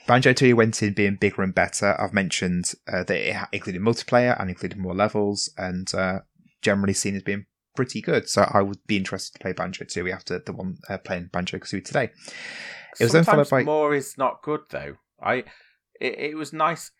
[0.08, 1.96] Banjo Tooie went in being bigger and better.
[2.02, 6.20] I've mentioned uh, that it included multiplayer and included more levels, and uh,
[6.62, 7.46] generally seen as being
[7.76, 8.28] pretty good.
[8.28, 11.60] So I would be interested to play Banjo Tooie after the one uh, playing Banjo
[11.60, 12.10] Kazooie today.
[13.00, 14.96] It was then Sometimes followed by- more is not good though.
[15.22, 15.44] I
[16.00, 16.92] it, it was nice.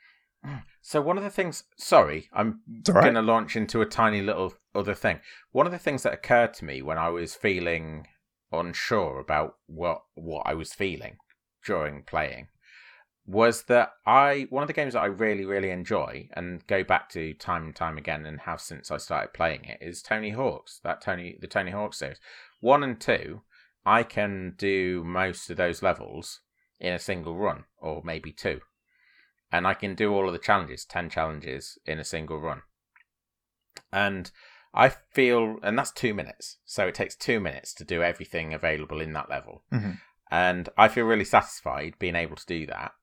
[0.82, 3.04] So one of the things, sorry, I'm right.
[3.04, 5.20] going to launch into a tiny little other thing.
[5.52, 8.08] One of the things that occurred to me when I was feeling
[8.52, 11.18] unsure about what what I was feeling
[11.66, 12.48] during playing
[13.26, 17.10] was that I one of the games that I really really enjoy and go back
[17.10, 20.80] to time and time again and have since I started playing it is Tony Hawk's
[20.84, 22.20] that Tony the Tony Hawk series
[22.60, 23.42] one and two
[23.86, 26.42] I can do most of those levels
[26.82, 28.60] in a single run or maybe two.
[29.52, 32.64] And I can do all of the challenges 10 challenges in a single run.
[33.94, 34.32] And
[34.74, 36.58] I feel and that's 2 minutes.
[36.66, 39.64] So it takes 2 minutes to do everything available in that level.
[39.72, 40.00] Mhm.
[40.34, 42.94] and I feel really satisfied being able to do that.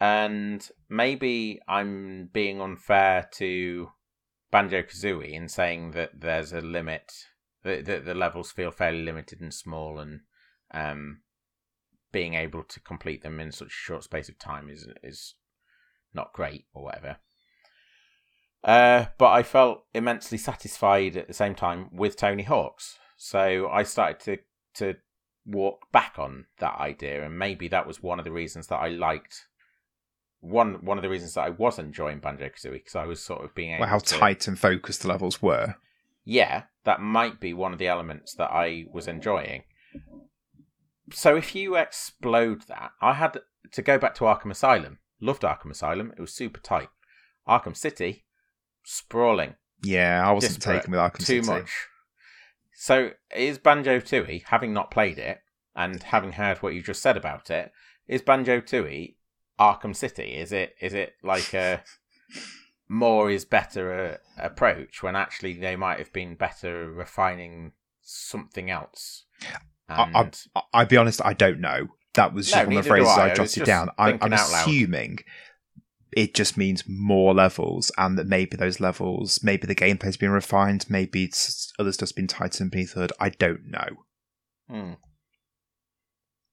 [0.00, 3.90] And maybe I'm being unfair to
[4.52, 7.12] Banjo Kazooie in saying that there's a limit,
[7.64, 10.20] that the, the levels feel fairly limited and small, and
[10.72, 11.22] um,
[12.14, 15.34] being able to complete them in such a short space of time is is
[16.14, 17.16] not great or whatever.
[18.62, 23.82] Uh, but I felt immensely satisfied at the same time with Tony Hawk's, so I
[23.82, 24.38] started to
[24.84, 24.98] to
[25.44, 28.88] walk back on that idea, and maybe that was one of the reasons that I
[28.88, 29.48] liked
[30.40, 33.44] one one of the reasons that I was enjoying Banjo Kazooie because I was sort
[33.44, 35.74] of being able Well, how to, tight and focused the levels were.
[36.24, 39.64] yeah, that might be one of the elements that I was enjoying.
[41.12, 43.38] So if you explode that, I had
[43.72, 44.98] to go back to Arkham Asylum.
[45.20, 46.12] Loved Arkham Asylum.
[46.16, 46.88] It was super tight.
[47.48, 48.24] Arkham City,
[48.84, 50.80] sprawling, Yeah, I wasn't Disparate.
[50.80, 51.60] taken with Arkham too City.
[51.60, 51.70] much.
[52.74, 55.38] So is Banjo Tooie, having not played it
[55.76, 57.70] and having heard what you just said about it,
[58.08, 59.16] is Banjo Tooie
[59.60, 60.34] Arkham City?
[60.36, 61.82] Is it is it like a
[62.88, 63.92] more is better
[64.38, 69.24] uh, approach when actually they might have been better refining something else?
[69.88, 71.88] I- And I- I'll be honest, I don't know.
[72.14, 73.30] That was just No, one of the phrases I.
[73.30, 73.90] I, jotted down.
[73.98, 75.18] I, I'm assuming
[76.16, 80.86] it just means more levels, and that maybe those levels, maybe the gameplay's been refined,
[80.88, 83.12] maybe it's, other stuff's been tightened beneath the hood.
[83.18, 83.88] I don't know.
[84.68, 84.92] Hmm.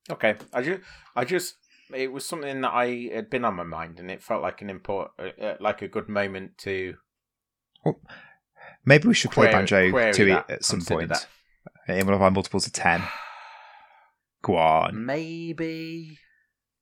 [0.10, 0.82] Okay, I just,
[1.16, 1.56] I just,
[1.94, 4.70] it was something that I had been on my mind, and it felt like an
[4.72, 6.96] import, uh, uh, like a good moment to
[8.86, 11.28] Maybe we should play Query- Banjo Tooie that, at some point that.
[11.88, 13.02] In one of our multiples of ten.
[14.44, 15.06] Go on.
[15.06, 16.18] maybe.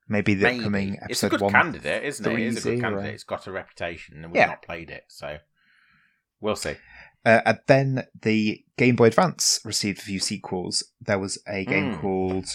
[0.08, 0.58] Maybe the maybe.
[0.60, 1.52] upcoming it's a episode good one.
[1.54, 2.40] candidate, isn't it?
[2.40, 3.14] It is a good candidate.
[3.14, 4.48] It's got a reputation, and we've Yeah.
[4.48, 5.38] not played it, so
[6.40, 6.76] we'll see.
[7.26, 10.84] Uh, and then the Game Boy Advance received a few sequels.
[11.02, 12.02] There was a game Mm.
[12.02, 12.46] called.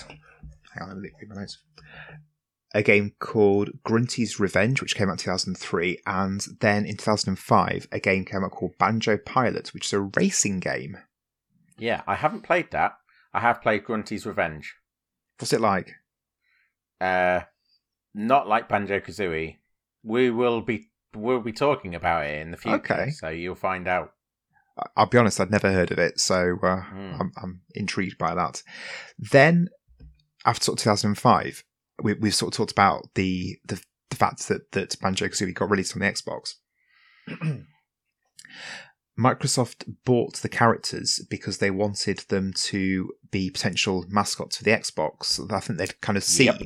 [0.73, 1.59] Hang on, let me read my notes.
[2.77, 8.01] a game called Grunty's Revenge, which came out in 2003, and then in 2005, a
[8.01, 10.99] game came out called Banjo Pilot, which is a racing game.
[11.79, 12.93] Yeah, I haven't played that.
[13.33, 14.75] I have played Grunty's Revenge.
[15.39, 15.93] What's it like?
[17.01, 17.41] Uh,
[18.15, 19.57] not like Banjo Kazooie.
[20.05, 23.11] We will be we'll be talking about it in the future, Okay.
[23.11, 24.13] so you'll find out.
[24.97, 27.13] I'll be honest, I'd never heard of it, so uh, Hmm.
[27.21, 28.63] I'm, I'm intrigued by that.
[29.19, 29.69] Then,
[30.45, 31.63] after sort of 2005,
[32.03, 35.71] we, we've sort of talked about the the, the fact that, that Banjo Kazooie got
[35.71, 36.55] released on the Xbox.
[39.19, 45.53] Microsoft bought the characters because they wanted them to be potential mascots for the Xbox.
[45.53, 46.63] I think they'd kind of seen, Yep.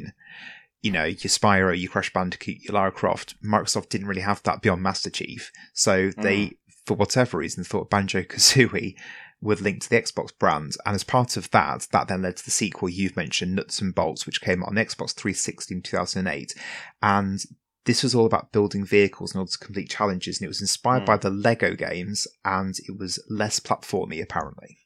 [0.83, 3.35] you know, your Spyro, your Crash Bandicoot, your Lara Croft.
[3.43, 6.57] Microsoft didn't really have that beyond Master Chief, so they, mm.
[6.87, 8.95] for whatever reason, thought Banjo Kazooie
[9.41, 10.77] would link to the Xbox brand.
[10.85, 13.95] And as part of that, that then led to the sequel you've mentioned, Nuts and
[13.95, 16.55] Bolts, which came out on Xbox 360 in 2008.
[17.03, 17.45] And
[17.89, 21.01] this was all about building vehicles in order to complete challenges, and it was inspired
[21.01, 21.07] Hmm.
[21.07, 24.78] by the Lego games, and it was less platformy, apparently.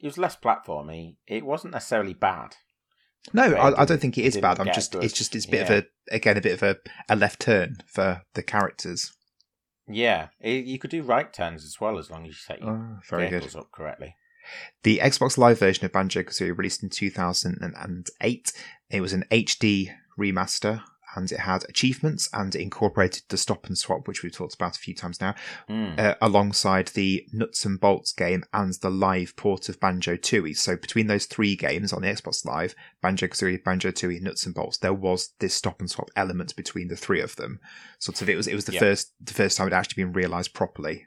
[0.00, 1.16] It was less platformy.
[1.26, 2.56] It wasn't necessarily bad.
[3.32, 4.60] No, I, I don't think it is bad.
[4.60, 5.76] I'm just, it's just, it's a bit Yeah.
[5.76, 6.76] of a, again, a bit of a,
[7.08, 9.12] a left turn for the characters.
[9.88, 12.70] Yeah, it, you could do right turns as well as long as you set your
[12.70, 13.54] Oh, very good.
[13.56, 14.16] up correctly.
[14.82, 18.52] The Xbox Live version of Banjo Kazooie released in 2008.
[18.90, 20.82] It was an HD remaster
[21.16, 24.76] and it had achievements and it incorporated the stop and swap, which we've talked about
[24.76, 25.34] a few times now,
[25.68, 25.98] Mm.
[25.98, 30.56] uh, alongside the Nuts and Bolts game and the live port of Banjo Tooie.
[30.56, 34.54] So between those three games on the Xbox Live, Banjo Kazooie, Banjo Tooie, Nuts and
[34.54, 37.60] Bolts, there was this stop and swap element between the three of them.
[37.98, 38.80] Sort of, it was it was the Yeah.
[38.80, 41.06] first the first time it actually been realised properly.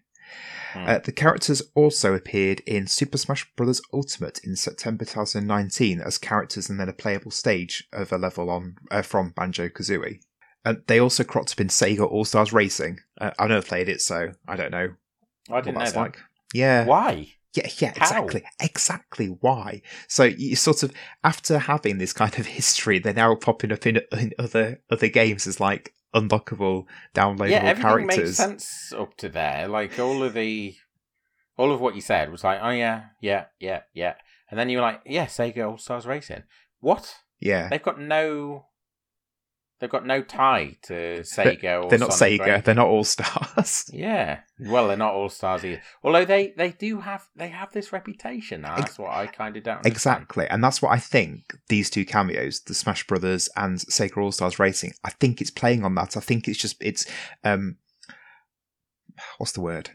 [0.73, 0.87] Mm.
[0.87, 3.81] Uh, the characters also appeared in Super Smash Bros.
[3.93, 8.75] Ultimate in September 2019 as characters and then a playable stage of a level on
[8.91, 10.19] uh, from Banjo Kazooie.
[10.65, 12.99] And they also cropped up in Sega All Stars Racing.
[13.19, 14.89] Uh, I've never played it, so I don't know
[15.49, 15.99] I what didn't know that's that.
[15.99, 16.19] like.
[16.53, 17.29] Yeah, Why?
[17.55, 18.03] yeah, yeah, How?
[18.03, 19.27] exactly, exactly.
[19.27, 19.81] Why?
[20.07, 24.01] So you sort of after having this kind of history, they're now popping up in,
[24.11, 28.17] in other other games as like unlockable, downloadable yeah, everything characters.
[28.17, 29.67] makes sense up to there.
[29.67, 30.75] Like all of the,
[31.57, 34.15] all of what you said was like, oh yeah, yeah, yeah, yeah,
[34.49, 36.43] and then you were like, yeah, Sega All Stars Racing.
[36.79, 37.15] What?
[37.39, 38.65] Yeah, They've got no,
[39.79, 41.83] they've got no tie to Sega.
[41.83, 42.63] or they're not Sonic Sega.
[42.63, 43.89] They're not All Stars.
[43.93, 45.81] Yeah, well, they're not All Stars either.
[46.03, 48.65] Although they they do have they have this reputation.
[48.65, 49.93] and That's what I kind of don't understand.
[49.95, 51.53] Exactly, and that's what I think.
[51.69, 55.83] These two cameos, the Smash Brothers and Sega All Stars Racing, I think it's playing
[55.83, 56.17] on that.
[56.17, 57.05] I think it's just it's
[57.43, 57.77] um,
[59.37, 59.91] what's the word?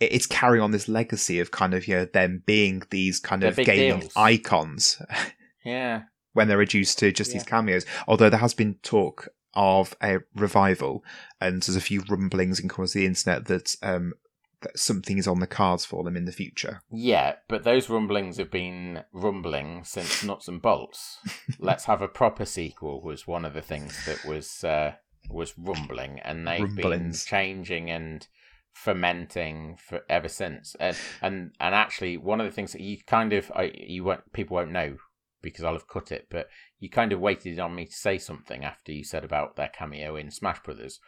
[0.00, 3.42] It- It's carrying on this legacy of kind of you know them being these kind
[3.42, 4.12] They're of gaming deals.
[4.16, 5.02] icons
[5.64, 6.02] Yeah,
[6.38, 7.84] when they're reduced to just these cameos.
[8.06, 11.04] Although there has been talk of a revival,
[11.40, 14.12] and there's a few rumblings across the internet that um
[14.60, 16.80] that something is on the cards for them in the future.
[16.90, 21.18] yeah, but those rumblings have been rumbling since Nuts and Bolts.
[21.60, 24.94] Let's have a proper sequel was one of the things that was uh,
[25.30, 27.24] was rumbling, and they've Rumblings.
[27.24, 28.26] been changing and
[28.72, 30.74] fermenting for ever since.
[30.80, 34.32] And and and actually, one of the things that you kind of I, you won't
[34.32, 34.96] people won't know
[35.42, 38.64] because I'll have cut it, but you kind of waited on me to say something
[38.64, 41.00] after you said about their cameo in Smash Brothers.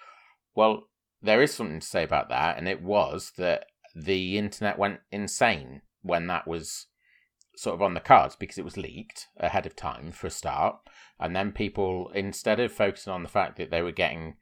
[0.55, 0.89] Well,
[1.22, 5.83] there is something to say about that, and it was that the internet went insane
[6.03, 6.87] when that was
[7.57, 10.76] sort of on the cards because it was leaked ahead of time for a start,
[11.18, 14.37] and then people instead of focusing on the fact that they were getting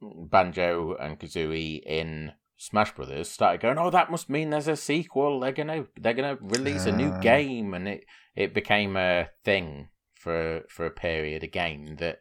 [0.00, 2.32] Banjo and Kazooie in
[2.62, 5.40] Smash Brothers, started going, "Oh, that must mean there's a sequel.
[5.40, 7.18] They're gonna they're gonna release a new Ah.
[7.18, 8.06] game," and it
[8.36, 12.20] it became a thing for for a period again that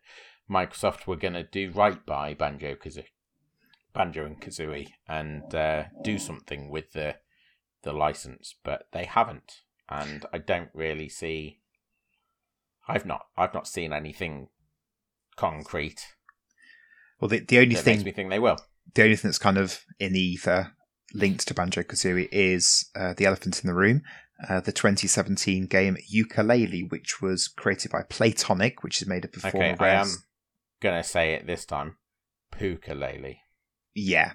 [0.49, 3.11] Microsoft were gonna do right by Banjo Kazooie,
[3.93, 7.17] Banjo and Kazooie, and uh, do something with the
[7.83, 11.59] the license, but they haven't, and I don't really see.
[12.87, 14.49] I've not I've not seen anything
[15.35, 16.15] concrete
[17.19, 18.57] Well, the, the only that thing makes me think they will.
[18.93, 20.71] The only thing that's kind of in the ether
[21.13, 24.01] linked to Banjo Kazooie is uh, the elephant in the room,
[24.49, 29.45] uh, the 2017 game Yooka-Laylee, which was created by Playtonic, which is made up of
[29.45, 30.07] Okay, former I Rare- am
[30.81, 31.97] gonna say it this time.
[32.53, 33.37] Pookalele.
[33.93, 34.33] Yeah.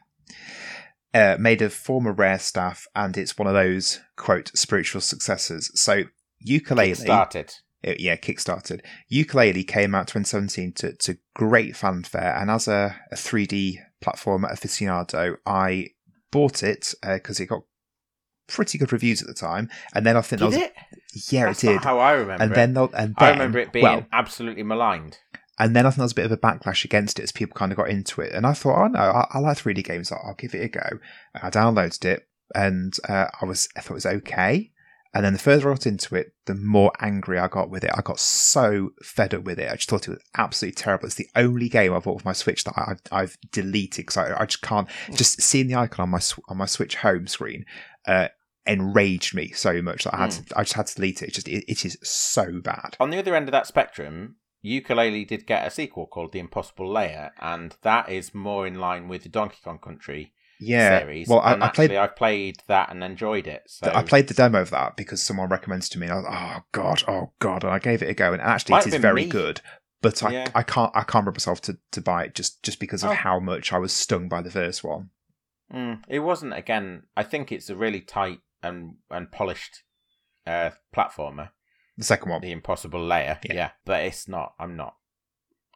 [1.15, 5.71] Uh, made of former Rare staff, and it's one of those, quote, spiritual successors.
[5.81, 6.05] So,
[6.47, 6.97] Yooka-Laylee.
[6.97, 7.55] Started.
[7.83, 8.81] it- yeah, kickstarted.
[9.11, 15.37] Yooka-Laylee came out 2017 to, to great fanfare, and as a, a 3D platformer aficionado,
[15.47, 15.89] I
[16.31, 17.63] bought it because it got
[18.49, 19.69] pretty good reviews at the time.
[19.95, 21.33] And then I think Did that was it?
[21.33, 21.85] yeah, That's it did.
[21.85, 22.55] how I remember And it.
[22.55, 25.19] then and I remember it being well, absolutely maligned.
[25.59, 27.55] And then I think there was a bit of a backlash against it as people
[27.55, 28.33] kind of got into it.
[28.33, 30.13] And I thought, oh no, I, I like 3D games.
[30.13, 30.99] I'll, I'll, give it a go.
[31.35, 34.71] And I downloaded it and uh, I was I thought it was okay.
[35.17, 37.91] And then the further I got into it, the more angry I got with it.
[37.95, 39.73] I got so fed up with it.
[39.73, 41.07] I just thought it was absolutely terrible.
[41.07, 44.43] It's the only game I've bought with my Switch that I've, I've deleted because I,
[44.43, 44.87] I, just can't.
[45.15, 47.65] Just seeing the icon on my on my Switch home screen
[48.07, 48.29] uh,
[48.67, 50.49] enraged me so much that I had mm.
[50.49, 51.29] to, I just had to delete it.
[51.29, 52.99] It's just it, it is so bad.
[53.01, 56.93] On the other end of that spectrum, Yooka-Laylee did get a sequel called The Impossible
[56.93, 61.01] Lair, and that is more in line with the Donkey Kong Country yeah.
[61.01, 61.29] series.
[61.29, 61.93] Well, I, I played.
[61.93, 63.63] I've played that and enjoyed it.
[63.67, 63.91] So.
[63.95, 66.07] I played the demo of that because someone recommended to me.
[66.07, 68.33] And I was, oh god, oh god, and I gave it a go.
[68.33, 69.31] And actually, Might it is very me.
[69.31, 69.61] good.
[70.03, 70.51] But I, yeah.
[70.55, 73.15] I can't, I can't bring myself to, to buy it just, just because of oh.
[73.15, 75.11] how much I was stung by the first one.
[75.73, 76.57] Mm, it wasn't.
[76.57, 79.83] Again, I think it's a really tight and and polished
[80.47, 81.51] uh, platformer.
[81.99, 83.41] The second one, the Impossible Lair.
[83.43, 83.55] Yeah.
[83.55, 84.53] yeah, but it's not.
[84.61, 84.95] I'm not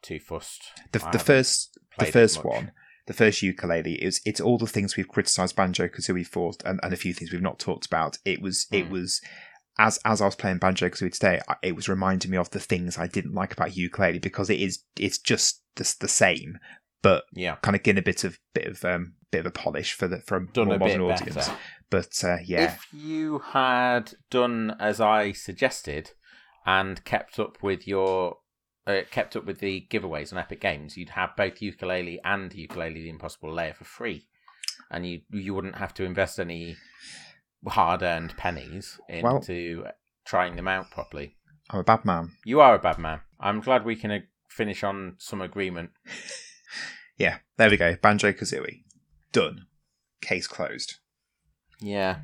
[0.02, 0.62] too fussed.
[0.92, 2.72] The, the first, the first one
[3.10, 3.42] the first.
[3.42, 7.12] It was, it's all the things we've criticised Banjo Kazooie for, and, and a few
[7.12, 8.18] things we've not talked about.
[8.24, 8.78] It was mm.
[8.78, 8.92] it hmm.
[8.92, 9.20] was
[9.78, 12.98] as as I was playing Banjo Kazooie today, it was reminding me of the things
[12.98, 16.58] I didn't like about Yooka-Laylee because it is it's just the, the same,
[17.02, 19.92] but yeah, kind of getting a bit of bit of um bit of a polish
[19.92, 21.34] for the for a done more a modern audience.
[21.34, 21.56] Better.
[21.90, 26.12] But uh, yeah, if you had done as I suggested
[26.64, 28.36] and kept up with your
[28.90, 32.94] uh, kept up with the giveaways on Epic Games, you'd have both Yooka-Laylee and Yooka-Laylee
[32.94, 34.26] the Impossible Lair for free,
[34.90, 36.76] and you you wouldn't have to invest any
[37.66, 39.92] hard earned pennies into well,
[40.24, 41.36] trying them out properly.
[41.70, 42.32] I'm a bad man.
[42.44, 43.20] You are a bad man.
[43.38, 44.18] I'm glad we can uh,
[44.48, 45.90] finish on some agreement.
[47.16, 47.96] yeah, there we go.
[47.96, 48.82] Banjo Kazooie.
[49.32, 49.66] Done.
[50.20, 50.96] Case closed.
[51.80, 52.20] Yeah.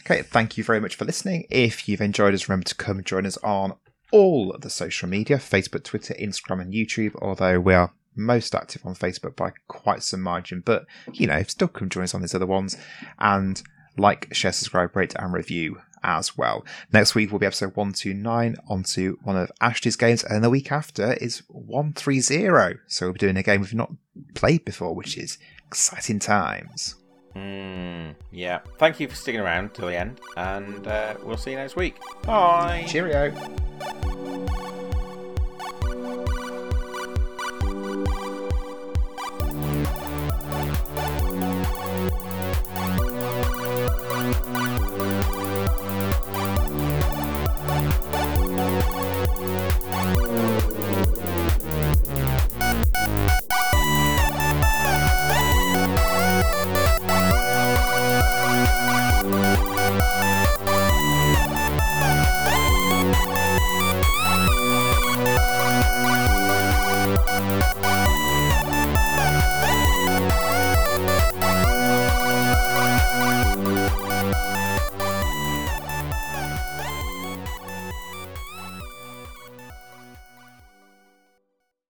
[0.00, 1.46] Okay, thank you very much for listening.
[1.50, 3.74] If you've enjoyed us, remember to come join us on
[4.14, 8.94] all the social media Facebook, Twitter, Instagram, and YouTube, although we are most active on
[8.94, 10.62] Facebook by quite some margin.
[10.64, 12.76] But, you know, if still come join us on these other ones
[13.18, 13.60] and
[13.96, 16.64] like, share, subscribe, rate, and review as well.
[16.92, 21.14] Next week will be episode 129 onto one of Ashley's games, and the week after
[21.14, 22.78] is 130.
[22.86, 23.92] So we'll be doing a game we've not
[24.34, 26.94] played before, which is exciting times.
[27.36, 28.60] Mm, yeah.
[28.78, 31.96] Thank you for sticking around till the end, and uh, we'll see you next week.
[32.22, 32.84] Bye.
[32.86, 33.32] Cheerio.